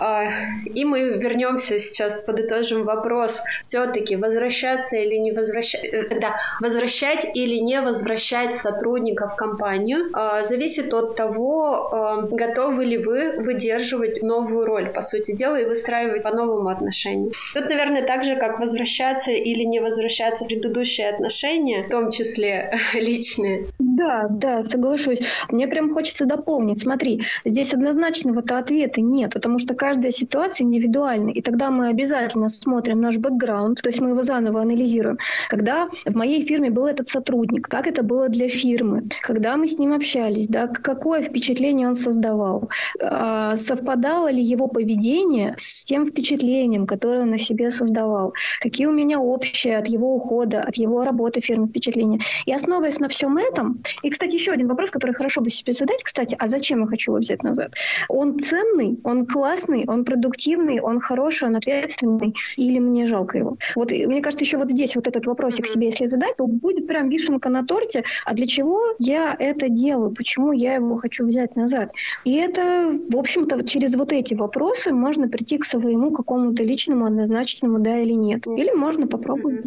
Э, 0.00 0.28
и 0.64 0.84
мы 0.84 1.18
вернемся 1.18 1.78
сейчас, 1.78 2.26
подытожим 2.26 2.84
вопрос. 2.84 3.40
Все-таки 3.60 4.16
возвращаться 4.16 4.96
или 4.96 5.16
не 5.16 5.32
возвращать, 5.32 5.84
э, 5.84 6.18
да, 6.20 6.36
возвращать 6.60 7.26
или 7.34 7.56
не 7.56 7.80
возвращать 7.80 8.54
сотрудников 8.54 9.32
в 9.32 9.36
компанию 9.36 10.10
э, 10.14 10.44
зависит 10.44 10.92
от 10.94 11.16
того, 11.16 12.26
э, 12.30 12.34
готовы 12.34 12.84
ли 12.84 12.98
вы 12.98 13.36
выдерживать 13.38 14.22
новую 14.22 14.66
роль, 14.66 14.90
по 14.90 15.00
сути 15.00 15.32
дела, 15.32 15.56
и 15.60 15.66
выстраивать 15.66 16.22
по-новому 16.22 16.68
отношения. 16.68 17.30
Тут, 17.54 17.68
наверное, 17.68 18.02
так 18.02 18.24
же, 18.24 18.36
как 18.36 18.58
возвращаться 18.58 19.30
или 19.30 19.64
не 19.64 19.80
возвращаться 19.80 20.44
в 20.44 20.48
предыдущие 20.48 21.08
отношения, 21.08 21.84
в 21.84 21.90
том 21.90 22.10
числе 22.10 22.78
личные. 22.94 23.66
Да, 23.78 24.26
да, 24.28 24.64
соглашусь. 24.64 25.20
Мне 25.50 25.68
прям 25.68 25.90
хочется 25.90 26.26
дополнить. 26.26 26.80
Смотри, 26.80 27.22
здесь 27.44 27.74
однозначного-то 27.74 28.58
ответа 28.58 29.00
нет, 29.00 29.36
потому 29.44 29.58
что 29.58 29.74
каждая 29.74 30.10
ситуация 30.10 30.64
индивидуальна, 30.64 31.28
и 31.28 31.42
тогда 31.42 31.70
мы 31.70 31.88
обязательно 31.88 32.48
смотрим 32.48 33.02
наш 33.02 33.18
бэкграунд, 33.18 33.82
то 33.82 33.90
есть 33.90 34.00
мы 34.00 34.08
его 34.08 34.22
заново 34.22 34.62
анализируем. 34.62 35.18
Когда 35.50 35.90
в 36.06 36.16
моей 36.16 36.46
фирме 36.46 36.70
был 36.70 36.86
этот 36.86 37.08
сотрудник, 37.08 37.68
как 37.68 37.86
это 37.86 38.02
было 38.02 38.30
для 38.30 38.48
фирмы, 38.48 39.02
когда 39.20 39.58
мы 39.58 39.66
с 39.66 39.78
ним 39.78 39.92
общались, 39.92 40.48
да, 40.48 40.66
какое 40.66 41.20
впечатление 41.20 41.86
он 41.86 41.94
создавал, 41.94 42.70
а, 43.02 43.54
совпадало 43.56 44.30
ли 44.30 44.42
его 44.42 44.66
поведение 44.66 45.54
с 45.58 45.84
тем 45.84 46.06
впечатлением, 46.06 46.86
которое 46.86 47.20
он 47.20 47.30
на 47.30 47.38
себе 47.38 47.70
создавал, 47.70 48.32
какие 48.60 48.86
у 48.86 48.92
меня 48.92 49.20
общие 49.20 49.76
от 49.76 49.88
его 49.88 50.14
ухода, 50.14 50.62
от 50.62 50.76
его 50.76 51.04
работы 51.04 51.42
фирмы 51.42 51.66
впечатления. 51.66 52.20
И 52.46 52.54
основываясь 52.54 52.98
на 52.98 53.08
всем 53.08 53.36
этом, 53.36 53.82
и, 54.02 54.08
кстати, 54.08 54.36
еще 54.36 54.52
один 54.52 54.68
вопрос, 54.68 54.90
который 54.90 55.12
хорошо 55.12 55.42
бы 55.42 55.50
себе 55.50 55.74
задать, 55.74 56.02
кстати, 56.02 56.34
а 56.38 56.46
зачем 56.46 56.80
я 56.80 56.86
хочу 56.86 57.10
его 57.10 57.20
взять 57.20 57.42
назад? 57.42 57.74
Он 58.08 58.38
ценный, 58.38 58.98
он 59.04 59.26
классный, 59.34 59.84
он 59.88 60.04
продуктивный, 60.04 60.80
он 60.80 61.00
хороший, 61.00 61.48
он 61.48 61.56
ответственный, 61.56 62.34
или 62.56 62.78
мне 62.78 63.04
жалко 63.06 63.36
его? 63.36 63.56
Вот 63.74 63.90
мне 63.90 64.22
кажется, 64.22 64.44
еще 64.44 64.58
вот 64.58 64.70
здесь 64.70 64.94
вот 64.94 65.08
этот 65.08 65.26
вопросик 65.26 65.66
себе, 65.66 65.86
если 65.86 66.06
задать, 66.06 66.36
то 66.36 66.46
будет 66.46 66.86
прям 66.86 67.08
вишенка 67.08 67.48
на 67.48 67.66
торте, 67.66 68.04
а 68.24 68.34
для 68.34 68.46
чего 68.46 68.80
я 69.00 69.34
это 69.36 69.68
делаю, 69.68 70.12
почему 70.12 70.52
я 70.52 70.74
его 70.74 70.94
хочу 70.94 71.26
взять 71.26 71.56
назад? 71.56 71.90
И 72.24 72.36
это, 72.36 72.96
в 73.10 73.16
общем-то, 73.16 73.66
через 73.66 73.96
вот 73.96 74.12
эти 74.12 74.34
вопросы 74.34 74.92
можно 74.92 75.26
прийти 75.26 75.58
к 75.58 75.64
своему 75.64 76.12
какому-то 76.12 76.62
личному 76.62 77.06
однозначному 77.06 77.80
да 77.80 77.98
или 77.98 78.12
нет. 78.12 78.46
Или 78.46 78.70
можно 78.70 79.08
попробовать. 79.08 79.64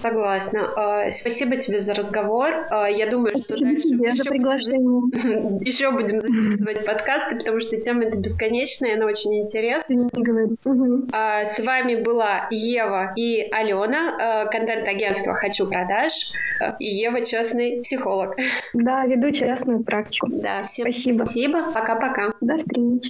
Согласна. 0.00 0.68
А, 0.76 1.10
спасибо 1.10 1.56
тебе 1.56 1.80
за 1.80 1.94
разговор. 1.94 2.50
А, 2.70 2.88
я 2.88 3.10
думаю, 3.10 3.34
что 3.38 3.58
дальше 3.58 3.88
мы 3.92 4.06
еще 4.06 4.30
будем, 4.30 5.58
еще 5.64 5.90
будем 5.90 6.20
записывать 6.20 6.86
подкасты, 6.86 7.36
потому 7.36 7.58
что 7.58 7.76
тема 7.76 8.04
это 8.04 8.16
бесконечная, 8.16 8.99
она 9.00 9.08
очень 9.08 9.40
интересная. 9.40 10.08
А, 11.12 11.44
с 11.44 11.58
вами 11.58 11.96
была 12.02 12.46
Ева 12.50 13.12
и 13.16 13.48
Алена, 13.50 14.46
контент-агентство 14.50 15.34
«Хочу 15.34 15.66
продаж», 15.66 16.12
и 16.78 16.84
Ева 16.84 17.24
частный 17.24 17.80
психолог. 17.82 18.36
Да, 18.74 19.06
веду 19.06 19.30
частную 19.32 19.82
практику. 19.82 20.28
Да, 20.30 20.64
всем 20.64 20.84
спасибо. 20.84 21.24
Спасибо. 21.24 21.72
Пока-пока. 21.72 22.34
До 22.40 22.56
встречи. 22.58 23.08